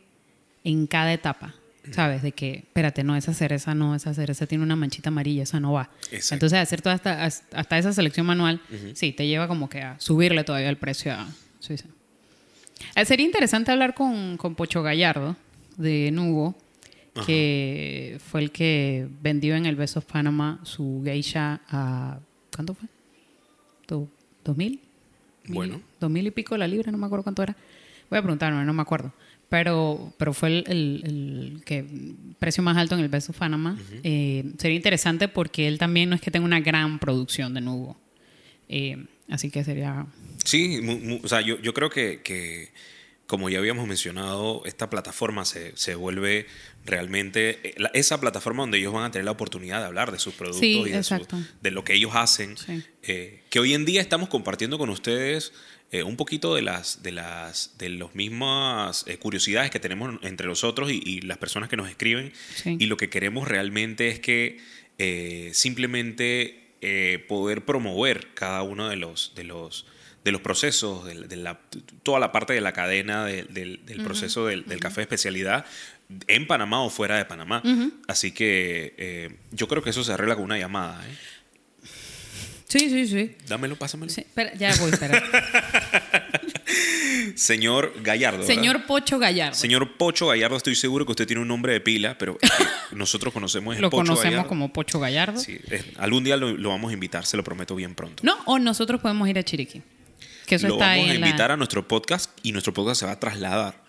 en 0.63 0.87
cada 0.87 1.13
etapa. 1.13 1.55
¿Sabes? 1.91 2.21
De 2.21 2.31
que, 2.31 2.57
espérate, 2.57 3.03
no, 3.03 3.15
esa 3.15 3.33
cereza 3.33 3.73
no, 3.73 3.95
esa 3.95 4.13
cereza 4.13 4.45
tiene 4.45 4.63
una 4.63 4.75
manchita 4.75 5.09
amarilla, 5.09 5.41
esa 5.41 5.59
no 5.59 5.73
va. 5.73 5.89
Exacto. 6.11 6.35
Entonces, 6.35 6.59
hacer 6.59 6.79
toda 6.79 6.93
esta, 6.93 7.25
hasta 7.25 7.77
esa 7.79 7.91
selección 7.91 8.27
manual, 8.27 8.61
sí, 8.93 9.11
te 9.13 9.25
lleva 9.25 9.47
como 9.47 9.67
que 9.67 9.81
a 9.81 9.99
subirle 9.99 10.43
todavía 10.43 10.69
el 10.69 10.77
precio 10.77 11.11
a 11.11 11.27
Suiza. 11.59 11.87
Eh, 12.95 13.03
Sería 13.03 13.25
interesante 13.25 13.71
hablar 13.71 13.95
con, 13.95 14.37
con 14.37 14.53
Pocho 14.53 14.83
Gallardo 14.83 15.35
de 15.75 16.11
Que 17.25 18.19
fue 18.25 18.41
el 18.41 18.51
que 18.51 19.07
vendió 19.21 19.55
en 19.55 19.65
el 19.65 19.75
Best 19.75 19.97
of 19.97 20.05
Panama 20.05 20.59
su 20.63 21.01
geisha 21.03 21.61
a. 21.67 22.19
¿Cuánto 22.55 22.73
fue? 22.73 22.87
¿Do- 23.87 24.07
¿Dos 24.45 24.55
mil? 24.57 24.79
Mil- 25.45 25.53
Bueno. 25.53 25.81
Dos 25.99 26.09
mil 26.09 26.25
y 26.27 26.31
pico 26.31 26.55
la 26.57 26.67
libra, 26.67 26.91
no 26.91 26.97
me 26.97 27.05
acuerdo 27.05 27.23
cuánto 27.23 27.43
era. 27.43 27.55
Voy 28.09 28.19
a 28.19 28.21
preguntarme, 28.21 28.63
no 28.63 28.73
me 28.73 28.81
acuerdo. 28.81 29.13
Pero, 29.49 30.13
pero 30.17 30.33
fue 30.33 30.47
el, 30.49 30.63
el- 30.67 31.01
el 31.05 31.61
que 31.65 31.85
precio 32.39 32.63
más 32.63 32.77
alto 32.77 32.95
en 32.95 33.01
el 33.01 33.09
Best 33.09 33.29
of 33.29 33.37
Panama. 33.37 33.77
Eh, 34.03 34.45
sería 34.57 34.77
interesante 34.77 35.27
porque 35.27 35.67
él 35.67 35.77
también 35.77 36.09
no 36.09 36.15
es 36.15 36.21
que 36.21 36.31
tenga 36.31 36.45
una 36.45 36.61
gran 36.61 36.99
producción 36.99 37.53
de 37.53 37.59
Nubo. 37.61 37.97
Eh, 38.69 39.05
así 39.29 39.51
que 39.51 39.65
sería. 39.65 40.05
Sí, 40.45 40.79
mu- 40.81 40.97
mu- 40.99 41.19
o 41.21 41.27
sea, 41.27 41.41
yo, 41.41 41.59
yo 41.59 41.73
creo 41.73 41.89
que, 41.89 42.21
que, 42.23 42.69
como 43.31 43.49
ya 43.49 43.59
habíamos 43.59 43.87
mencionado, 43.87 44.61
esta 44.65 44.89
plataforma 44.89 45.45
se, 45.45 45.71
se 45.77 45.95
vuelve 45.95 46.47
realmente 46.85 47.59
eh, 47.63 47.73
la- 47.77 47.89
esa 47.93 48.19
plataforma 48.19 48.63
donde 48.63 48.77
ellos 48.77 48.91
van 48.91 49.05
a 49.05 49.11
tener 49.11 49.23
la 49.23 49.31
oportunidad 49.31 49.79
de 49.79 49.85
hablar 49.85 50.11
de 50.11 50.19
sus 50.19 50.33
productos 50.33 50.59
Sí, 50.59 50.83
y 50.85 50.89
de, 50.89 51.01
su- 51.01 51.25
de 51.61 51.71
lo 51.71 51.85
que 51.85 51.93
ellos 51.93 52.11
hacen. 52.13 52.57
Sí. 52.57 52.83
eh, 53.03 53.41
que 53.49 53.61
hoy 53.61 53.73
en 53.73 53.85
día 53.85 54.01
estamos 54.01 54.27
compartiendo 54.27 54.77
con 54.77 54.89
ustedes 54.89 55.53
eh, 55.93 56.03
un 56.03 56.17
poquito 56.17 56.53
de 56.55 56.61
las 56.61 57.03
de 57.03 57.13
las 57.13 57.77
de 57.77 57.87
las 57.89 58.13
mismas 58.15 59.05
eh, 59.07 59.17
curiosidades 59.17 59.71
que 59.71 59.79
tenemos 59.79 60.19
entre 60.23 60.47
nosotros 60.47 60.91
y, 60.91 61.01
y 61.05 61.21
las 61.21 61.37
personas 61.37 61.69
que 61.69 61.77
nos 61.77 61.89
escriben. 61.89 62.33
Sí. 62.55 62.75
Y 62.81 62.87
lo 62.87 62.97
que 62.97 63.09
queremos 63.09 63.47
realmente 63.47 64.09
es 64.09 64.19
que 64.19 64.59
simplemente 65.53 66.57
poder 67.27 67.63
promover 67.65 68.33
cada 68.33 68.61
uno 68.63 68.89
de 68.89 68.95
los, 68.97 69.33
de 69.35 69.43
los, 69.43 69.85
de 70.23 70.31
los 70.31 70.41
procesos, 70.41 71.05
de, 71.05 71.15
de 71.27 71.35
la, 71.35 71.59
toda 72.03 72.19
la 72.19 72.31
parte 72.31 72.53
de 72.53 72.61
la 72.61 72.73
cadena 72.73 73.25
de- 73.25 73.43
del, 73.45 73.85
del 73.85 74.01
proceso 74.03 74.45
del, 74.45 74.65
del 74.65 74.79
café 74.79 74.97
de 74.97 75.03
especialidad 75.03 75.65
en 76.27 76.45
Panamá 76.45 76.81
o 76.83 76.89
fuera 76.89 77.17
de 77.17 77.25
Panamá. 77.25 77.63
Así 78.07 78.31
que 78.31 78.93
eh, 78.97 79.35
yo 79.51 79.67
creo 79.67 79.81
que 79.81 79.89
eso 79.91 80.03
se 80.03 80.11
arregla 80.13 80.35
con 80.35 80.43
una 80.43 80.57
llamada. 80.59 81.03
¿eh? 81.07 81.15
Sí, 82.67 82.89
sí, 82.89 83.07
sí. 83.07 83.35
Dámelo, 83.47 83.75
pásamelo. 83.75 84.11
Sí, 84.11 84.21
espera, 84.21 84.53
ya 84.53 84.73
voy, 84.77 84.91
espera. 84.91 85.21
Señor 87.35 87.93
Gallardo. 88.01 88.39
¿verdad? 88.39 88.53
Señor 88.53 88.85
Pocho 88.85 89.19
Gallardo. 89.19 89.55
Señor 89.55 89.97
Pocho 89.97 90.27
Gallardo, 90.27 90.57
estoy 90.57 90.75
seguro 90.75 91.05
que 91.05 91.11
usted 91.11 91.27
tiene 91.27 91.41
un 91.41 91.47
nombre 91.47 91.73
de 91.73 91.81
pila, 91.81 92.17
pero 92.17 92.37
es 92.41 92.49
que 92.51 92.63
nosotros 92.95 93.33
conocemos 93.33 93.75
el 93.75 93.81
Lo 93.81 93.89
Pocho 93.89 94.03
conocemos 94.03 94.23
Gallardo. 94.31 94.49
como 94.49 94.71
Pocho 94.73 94.99
Gallardo. 94.99 95.39
Sí, 95.39 95.59
es- 95.69 95.85
algún 95.97 96.23
día 96.23 96.37
lo, 96.37 96.51
lo 96.55 96.69
vamos 96.69 96.91
a 96.91 96.93
invitar, 96.93 97.25
se 97.25 97.37
lo 97.37 97.43
prometo 97.43 97.75
bien 97.75 97.95
pronto. 97.95 98.23
No, 98.23 98.37
o 98.45 98.59
nosotros 98.59 99.01
podemos 99.01 99.27
ir 99.29 99.37
a 99.39 99.43
Chiriquí. 99.43 99.81
Que 100.51 100.55
eso 100.55 100.67
lo 100.67 100.73
está 100.75 100.87
vamos 100.87 101.05
ahí 101.05 101.09
a 101.15 101.19
la- 101.19 101.27
invitar 101.27 101.51
a 101.51 101.57
nuestro 101.57 101.87
podcast 101.87 102.29
y 102.43 102.51
nuestro 102.51 102.73
podcast 102.73 102.99
se 102.99 103.05
va 103.05 103.13
a 103.13 103.19
trasladar 103.19 103.81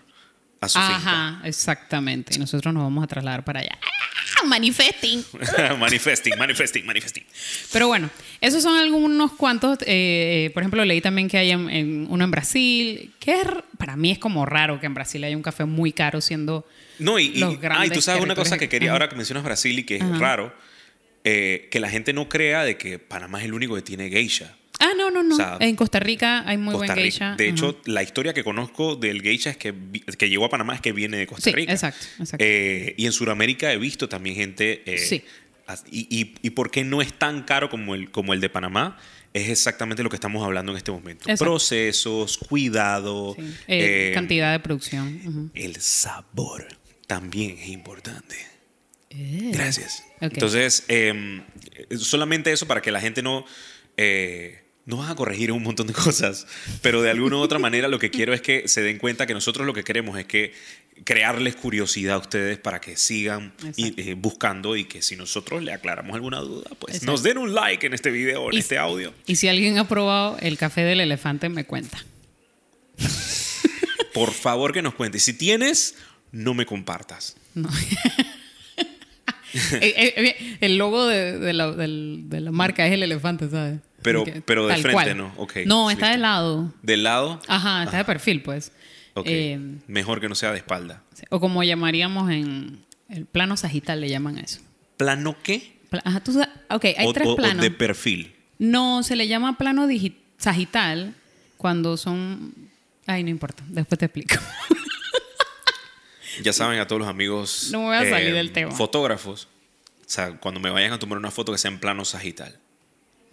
a 0.60 0.68
su 0.68 0.78
Ajá, 0.78 1.40
exactamente. 1.44 2.34
Y 2.34 2.38
nosotros 2.38 2.72
nos 2.72 2.84
vamos 2.84 3.02
a 3.02 3.06
trasladar 3.08 3.44
para 3.44 3.60
allá. 3.60 3.78
Ah, 3.82 4.44
Manifesting. 4.46 5.24
manifesting, 5.78 6.38
manifesting, 6.38 6.86
manifesting. 6.86 7.24
Pero 7.72 7.88
bueno, 7.88 8.08
esos 8.40 8.62
son 8.62 8.76
algunos 8.76 9.32
cuantos. 9.32 9.78
eh, 9.86 10.50
por 10.54 10.62
ejemplo, 10.62 10.84
leí 10.84 11.00
también 11.00 11.28
que 11.28 11.38
hay 11.38 11.50
en- 11.50 11.68
en- 11.68 12.06
uno 12.08 12.24
en 12.24 12.30
Brasil, 12.30 13.12
que 13.20 13.40
es 13.40 13.46
para 13.76 13.96
mí 13.96 14.10
es 14.12 14.18
como 14.18 14.46
raro 14.46 14.78
que 14.80 14.86
en 14.86 14.94
Brasil 14.94 15.22
haya 15.24 15.36
un 15.36 15.42
café 15.42 15.64
muy 15.64 15.92
caro 15.92 16.20
siendo... 16.20 16.66
No, 17.00 17.18
y, 17.18 17.42
ah, 17.70 17.86
y 17.86 17.90
tú 17.90 18.00
sabes 18.00 18.22
una 18.22 18.34
cosa 18.36 18.56
que 18.58 18.68
quería, 18.68 18.90
Ajá. 18.90 18.94
ahora 18.94 19.08
que 19.08 19.16
mencionas 19.16 19.42
Brasil 19.44 19.76
y 19.80 19.84
que 19.84 19.96
es 19.96 20.18
raro, 20.18 20.54
eh, 21.24 21.68
que 21.72 21.80
la 21.80 21.88
gente 21.90 22.12
no 22.12 22.28
crea 22.28 22.62
de 22.64 22.76
que 22.78 22.98
Panamá 23.00 23.40
es 23.40 23.46
el 23.46 23.54
único 23.54 23.74
que 23.74 23.82
tiene 23.82 24.08
geisha. 24.08 24.54
Ah, 24.82 24.90
no, 24.98 25.10
no, 25.10 25.22
no. 25.22 25.34
O 25.34 25.38
sea, 25.38 25.56
en 25.60 25.76
Costa 25.76 26.00
Rica 26.00 26.42
hay 26.46 26.58
muy 26.58 26.72
Costa 26.74 26.94
buen 26.94 26.98
geisha. 27.04 27.34
De 27.36 27.48
hecho, 27.48 27.80
la 27.86 28.02
historia 28.02 28.34
que 28.34 28.42
conozco 28.44 28.96
del 28.96 29.22
geisha 29.22 29.50
es 29.50 29.56
que, 29.56 29.72
que 30.18 30.28
llegó 30.28 30.44
a 30.44 30.48
Panamá 30.50 30.74
es 30.74 30.80
que 30.80 30.92
viene 30.92 31.16
de 31.16 31.26
Costa 31.26 31.44
Sí, 31.50 31.52
Rica. 31.52 31.72
exacto, 31.72 32.04
exacto. 32.18 32.44
Eh, 32.44 32.94
y 32.98 33.06
en 33.06 33.12
Sudamérica 33.12 33.72
he 33.72 33.78
visto 33.78 34.08
también 34.08 34.36
gente... 34.36 34.82
eh, 34.86 34.98
Sí. 34.98 35.22
y, 35.90 36.06
y, 36.20 36.34
y 36.42 36.50
por 36.50 36.70
qué 36.70 36.84
no 36.84 37.00
es 37.00 37.12
tan 37.14 37.44
caro 37.44 37.70
como 37.70 37.94
el, 37.94 38.10
como 38.10 38.32
el 38.34 38.40
de 38.40 38.50
Panamá? 38.50 38.98
Es 39.34 39.48
exactamente 39.48 40.02
lo 40.02 40.10
que 40.10 40.16
estamos 40.16 40.44
hablando 40.44 40.72
en 40.72 40.78
este 40.78 40.90
momento. 40.90 41.22
Exacto. 41.24 41.44
Procesos, 41.44 42.36
cuidado, 42.36 43.34
Sí. 43.38 43.54
Eh, 43.68 44.10
cantidad 44.12 44.52
de 44.52 44.60
producción. 44.60 45.50
El 45.54 45.76
sabor 45.76 46.66
también 47.06 47.56
es 47.58 47.68
importante. 47.68 48.36
Gracias. 49.10 50.02
Entonces, 50.20 50.84
eh, 50.88 51.42
solamente 51.98 52.52
eso 52.52 52.66
para 52.66 52.80
que 52.82 52.90
la 52.90 53.00
gente 53.00 53.22
no... 53.22 53.44
eh, 53.96 54.58
no 54.84 54.96
vas 54.96 55.10
a 55.10 55.14
corregir 55.14 55.52
un 55.52 55.62
montón 55.62 55.86
de 55.86 55.92
cosas, 55.94 56.46
pero 56.80 57.02
de 57.02 57.10
alguna 57.10 57.36
u 57.36 57.40
otra 57.40 57.58
manera 57.58 57.88
lo 57.88 57.98
que 57.98 58.10
quiero 58.10 58.32
es 58.34 58.40
que 58.42 58.66
se 58.68 58.82
den 58.82 58.98
cuenta 58.98 59.26
que 59.26 59.34
nosotros 59.34 59.66
lo 59.66 59.72
que 59.74 59.84
queremos 59.84 60.18
es 60.18 60.26
que 60.26 60.52
crearles 61.04 61.56
curiosidad 61.56 62.14
a 62.16 62.18
ustedes 62.18 62.58
para 62.58 62.80
que 62.80 62.96
sigan 62.96 63.52
y, 63.76 63.98
eh, 64.00 64.14
buscando 64.14 64.76
y 64.76 64.84
que 64.84 65.00
si 65.02 65.16
nosotros 65.16 65.62
le 65.62 65.72
aclaramos 65.72 66.14
alguna 66.14 66.38
duda, 66.40 66.70
pues 66.78 66.94
Exacto. 66.96 67.12
nos 67.12 67.22
den 67.22 67.38
un 67.38 67.54
like 67.54 67.86
en 67.86 67.94
este 67.94 68.10
video 68.10 68.42
o 68.44 68.50
en 68.50 68.56
Y- 68.56 68.60
este 68.60 68.78
audio. 68.78 69.12
Y 69.26 69.36
si 69.36 69.48
alguien 69.48 69.78
ha 69.78 69.88
probado 69.88 70.36
el 70.40 70.58
café 70.58 70.82
del 70.82 71.00
elefante, 71.00 71.48
me 71.48 71.64
cuenta. 71.64 72.04
Por 74.14 74.32
favor 74.32 74.72
que 74.74 74.82
nos 74.82 74.94
cuentes. 74.94 75.22
Si 75.22 75.32
tienes, 75.32 75.94
no 76.30 76.54
me 76.54 76.66
compartas. 76.66 77.36
No. 77.54 77.68
Eh, 79.54 80.14
eh, 80.16 80.56
el 80.62 80.78
logo 80.78 81.06
de, 81.06 81.38
de 81.38 81.52
la, 81.52 81.70
de 81.72 82.40
la 82.40 82.52
marca 82.52 82.86
es 82.86 82.92
el 82.94 83.02
elefante, 83.02 83.50
¿sabes? 83.50 83.80
Pero- 84.02 84.24
Que- 84.24 84.42
pero 84.42 84.66
de 84.66 84.74
frente, 84.76 84.92
cual. 84.92 85.16
¿no? 85.16 85.32
Ok, 85.36 85.56
No, 85.66 85.90
está 85.90 86.06
listo. 86.06 86.16
de 86.16 86.22
lado. 86.22 86.74
Del 86.82 87.02
lado. 87.04 87.40
Ajá, 87.48 87.84
está 87.84 87.98
de 87.98 88.04
perfil, 88.04 88.42
pues. 88.42 88.72
Ok. 89.14 89.26
Eh, 89.28 89.58
Mejor 89.86 90.20
que 90.20 90.28
no 90.28 90.34
sea 90.34 90.50
de 90.52 90.58
espalda. 90.58 91.02
o 91.30 91.38
como 91.40 91.62
llamaríamos 91.62 92.30
en 92.30 92.84
el 93.08 93.26
plano 93.26 93.56
sagital, 93.56 94.00
le 94.00 94.08
llaman 94.08 94.38
a 94.38 94.40
eso. 94.40 94.60
¿Plano 94.96 95.36
qué? 95.42 95.76
Ajá, 96.04 96.20
tú 96.20 96.32
sa- 96.32 96.50
ok, 96.70 96.84
hay 96.96 97.06
o, 97.06 97.12
tres 97.12 97.26
o- 97.28 97.32
o 97.32 97.36
planos. 97.36 97.60
de 97.62 97.70
perfil. 97.70 98.34
No, 98.58 99.02
se 99.02 99.16
le 99.16 99.28
llama 99.28 99.58
plano 99.58 99.86
sagital 100.38 101.14
cuando 101.58 101.96
son... 101.96 102.54
Ay, 103.06 103.22
no 103.24 103.30
importa, 103.30 103.62
después 103.68 103.98
te 103.98 104.06
explico. 104.06 104.36
Ya 106.42 106.52
saben 106.52 106.80
a 106.80 106.86
todos 106.86 107.00
los 107.00 107.08
amigos. 107.08 107.64
eh, 107.68 107.72
No 107.72 107.80
me 107.80 107.84
voy 107.86 107.96
a 108.06 108.10
salir 108.10 108.32
del 108.32 108.52
tema. 108.52 108.70
Fotógrafos. 108.72 109.48
O 110.00 110.04
sea, 110.06 110.38
cuando 110.38 110.60
me 110.60 110.70
vayan 110.70 110.92
a 110.92 110.98
tomar 110.98 111.18
una 111.18 111.30
foto 111.30 111.52
que 111.52 111.58
sea 111.58 111.70
en 111.70 111.78
plano 111.78 112.04
sagital. 112.06 112.58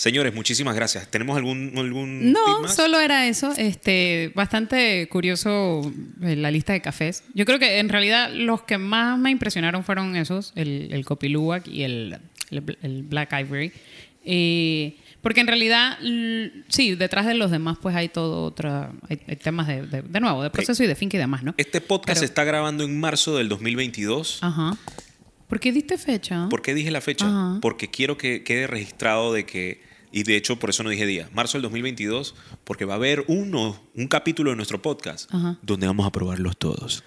Señores, 0.00 0.34
muchísimas 0.34 0.74
gracias. 0.74 1.10
¿Tenemos 1.10 1.36
algún, 1.36 1.72
algún 1.76 2.20
tip 2.20 2.32
No, 2.32 2.62
más? 2.62 2.74
solo 2.74 2.98
era 3.00 3.26
eso. 3.28 3.52
Este, 3.58 4.32
bastante 4.34 5.06
curioso 5.10 5.82
eh, 6.22 6.36
la 6.36 6.50
lista 6.50 6.72
de 6.72 6.80
cafés. 6.80 7.22
Yo 7.34 7.44
creo 7.44 7.58
que 7.58 7.78
en 7.80 7.90
realidad 7.90 8.30
los 8.32 8.62
que 8.62 8.78
más 8.78 9.18
me 9.18 9.30
impresionaron 9.30 9.84
fueron 9.84 10.16
esos, 10.16 10.52
el, 10.56 10.88
el 10.90 11.04
Kopi 11.04 11.28
Luwak 11.28 11.68
y 11.68 11.82
el, 11.82 12.16
el- 12.50 12.78
el 12.80 13.02
Black 13.02 13.34
Ivory. 13.40 13.72
Eh, 14.24 14.96
porque 15.20 15.40
en 15.42 15.48
realidad, 15.48 15.98
sí, 16.68 16.94
detrás 16.94 17.26
de 17.26 17.34
los 17.34 17.50
demás 17.50 17.76
pues 17.82 17.94
hay 17.94 18.08
todo 18.08 18.42
otra, 18.44 18.92
hay, 19.10 19.20
hay 19.28 19.36
temas 19.36 19.66
de, 19.66 19.82
de, 19.86 20.00
de 20.00 20.20
nuevo, 20.20 20.42
de 20.42 20.48
proceso 20.48 20.82
y 20.82 20.86
de 20.86 20.94
finca 20.94 21.18
y 21.18 21.20
demás, 21.20 21.42
¿no? 21.42 21.52
Este 21.58 21.82
podcast 21.82 22.06
Pero- 22.06 22.20
se 22.20 22.24
está 22.24 22.44
grabando 22.44 22.84
en 22.84 22.98
marzo 22.98 23.36
del 23.36 23.50
2022. 23.50 24.38
Ajá. 24.42 24.78
¿Por 25.46 25.60
qué 25.60 25.72
diste 25.72 25.98
fecha? 25.98 26.48
¿Por 26.48 26.62
qué 26.62 26.72
dije 26.72 26.90
la 26.90 27.02
fecha? 27.02 27.26
Ajá. 27.26 27.58
Porque 27.60 27.90
quiero 27.90 28.16
que 28.16 28.44
quede 28.44 28.66
registrado 28.66 29.34
de 29.34 29.44
que, 29.44 29.82
y 30.12 30.22
de 30.24 30.36
hecho 30.36 30.58
por 30.58 30.70
eso 30.70 30.82
no 30.82 30.90
dije 30.90 31.06
día, 31.06 31.28
marzo 31.32 31.58
del 31.58 31.62
2022, 31.62 32.34
porque 32.64 32.84
va 32.84 32.94
a 32.94 32.96
haber 32.96 33.24
uno, 33.28 33.80
un 33.94 34.06
capítulo 34.08 34.50
de 34.50 34.56
nuestro 34.56 34.80
podcast 34.82 35.32
Ajá. 35.34 35.58
donde 35.62 35.86
vamos 35.86 36.06
a 36.06 36.10
probarlos 36.12 36.56
todos. 36.56 37.02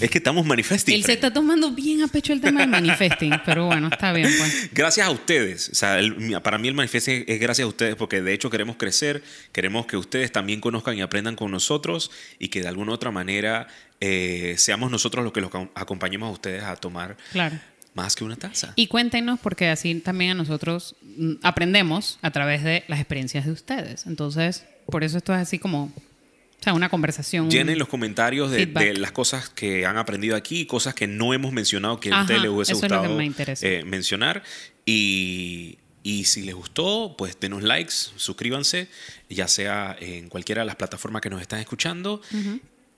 Es 0.00 0.10
que 0.10 0.16
estamos 0.16 0.46
manifesting. 0.46 0.94
él 0.94 1.04
se 1.04 1.12
está 1.12 1.30
tomando 1.30 1.72
bien 1.72 2.02
a 2.02 2.08
pecho 2.08 2.32
el 2.32 2.40
tema 2.40 2.60
del 2.62 2.70
manifesting, 2.70 3.32
pero 3.44 3.66
bueno, 3.66 3.88
está 3.92 4.10
bien, 4.14 4.30
pues. 4.38 4.70
Gracias 4.72 5.06
a 5.06 5.10
ustedes. 5.10 5.68
O 5.68 5.74
sea, 5.74 5.98
el- 5.98 6.40
para 6.42 6.56
mí 6.56 6.68
el 6.68 6.74
manifesting 6.74 7.24
es 7.28 7.38
gracias 7.38 7.66
a 7.66 7.68
ustedes 7.68 7.94
porque 7.96 8.22
de 8.22 8.32
hecho 8.32 8.48
queremos 8.48 8.76
crecer, 8.76 9.22
queremos 9.52 9.84
que 9.84 9.98
ustedes 9.98 10.32
también 10.32 10.62
conozcan 10.62 10.96
y 10.96 11.02
aprendan 11.02 11.36
con 11.36 11.50
nosotros 11.50 12.10
y 12.38 12.48
que 12.48 12.62
de 12.62 12.68
alguna 12.68 12.92
otra 12.92 13.10
manera 13.10 13.66
eh, 14.00 14.54
seamos 14.56 14.90
nosotros 14.90 15.22
los 15.22 15.34
que 15.34 15.42
los 15.42 15.50
acom- 15.50 15.70
acompañemos 15.74 16.30
a 16.30 16.32
ustedes 16.32 16.62
a 16.62 16.74
tomar 16.76 17.18
Claro. 17.32 17.58
Más 17.94 18.16
que 18.16 18.24
una 18.24 18.36
taza. 18.36 18.72
Y 18.76 18.86
cuéntenos, 18.86 19.38
porque 19.40 19.68
así 19.68 19.94
también 19.96 20.32
a 20.32 20.34
nosotros 20.34 20.96
mm, 21.02 21.34
aprendemos 21.42 22.18
a 22.22 22.30
través 22.30 22.62
de 22.64 22.84
las 22.88 22.98
experiencias 22.98 23.44
de 23.44 23.52
ustedes. 23.52 24.06
Entonces, 24.06 24.64
por 24.86 25.04
eso 25.04 25.18
esto 25.18 25.34
es 25.34 25.40
así 25.40 25.58
como, 25.58 25.84
o 25.84 26.62
sea, 26.62 26.74
una 26.74 26.88
conversación. 26.88 27.50
Llenen 27.50 27.78
los 27.78 27.88
comentarios 27.88 28.50
de, 28.50 28.66
las 28.96 29.12
cosas 29.12 29.48
que 29.48 29.84
han 29.86 29.98
aprendido 29.98 30.36
aquí, 30.36 30.66
cosas 30.66 30.94
que 30.94 31.06
no 31.06 31.34
hemos 31.34 31.52
mencionado 31.52 32.00
que 32.00 32.12
a 32.12 32.22
ustedes 32.22 32.42
les 32.42 32.50
hubiese 32.50 32.74
gustado 32.74 33.16
me 33.16 33.32
eh, 33.38 33.84
mencionar. 33.84 34.42
Y, 34.86 35.78
y 36.02 36.24
si 36.24 36.42
les 36.42 36.54
gustó, 36.54 37.14
pues 37.16 37.38
denos 37.38 37.62
likes, 37.62 37.94
suscríbanse, 38.16 38.88
ya 39.28 39.46
sea 39.48 39.96
en 40.00 40.28
cualquiera 40.28 40.62
de 40.62 40.66
las 40.66 40.76
plataformas 40.76 41.22
que 41.22 41.30
nos 41.30 41.40
están 41.40 41.60
escuchando. 41.60 42.20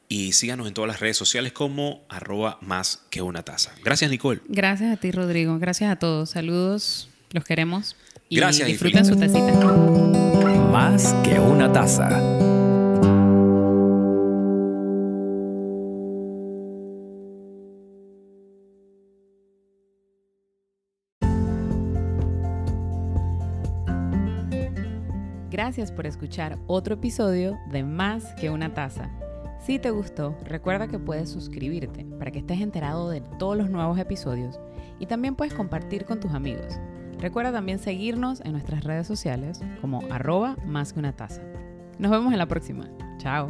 Y 0.09 0.33
síganos 0.33 0.69
en 0.69 0.75
todas 0.75 0.89
las 0.89 1.01
redes 1.01 1.17
sociales 1.17 1.53
como 1.53 2.05
arroba 2.09 2.59
más 2.61 3.03
que 3.11 3.23
una 3.23 3.43
taza. 3.43 3.73
Gracias, 3.83 4.11
Nicole. 4.11 4.41
Gracias 4.49 4.93
a 4.93 4.97
ti, 4.97 5.11
Rodrigo. 5.11 5.59
Gracias 5.59 5.91
a 5.91 5.97
todos. 5.97 6.31
Saludos. 6.31 7.09
Los 7.33 7.45
queremos. 7.45 7.97
Y 8.29 8.37
Gracias, 8.37 8.69
y 8.69 8.73
disfruten 8.73 9.05
su 9.05 9.17
tacita. 9.17 9.53
Más 10.71 11.15
que 11.25 11.39
una 11.39 11.73
taza. 11.73 12.21
Gracias 25.51 25.93
por 25.93 26.07
escuchar 26.07 26.59
otro 26.67 26.95
episodio 26.95 27.57
de 27.71 27.85
Más 27.85 28.35
que 28.35 28.51
una 28.51 28.75
taza. 28.75 29.24
Si 29.65 29.79
te 29.79 29.91
gustó, 29.91 30.37
recuerda 30.45 30.89
que 30.89 30.99
puedes 30.99 31.31
suscribirte 31.31 32.05
para 32.19 32.31
que 32.31 32.41
estés 32.41 32.61
enterado 32.61 33.09
de 33.09 33.23
todos 33.39 33.57
los 33.57 33.71
nuevos 33.71 33.99
episodios 33.99 34.61
y 34.99 35.07
también 35.07 35.37
puedes 35.37 35.55
compartir 35.55 36.05
con 36.05 36.21
tus 36.21 36.33
amigos. 36.33 36.79
Recuerda 37.19 37.51
también 37.51 37.79
seguirnos 37.79 38.43
en 38.43 38.53
nuestras 38.53 38.85
redes 38.85 39.07
sociales 39.07 39.63
como 39.81 40.03
arroba 40.11 40.57
más 40.67 40.93
que 40.93 40.99
una 40.99 41.17
taza. 41.17 41.41
Nos 41.99 42.11
vemos 42.11 42.31
en 42.35 42.39
la 42.39 42.47
próxima. 42.47 42.91
Chao. 43.17 43.49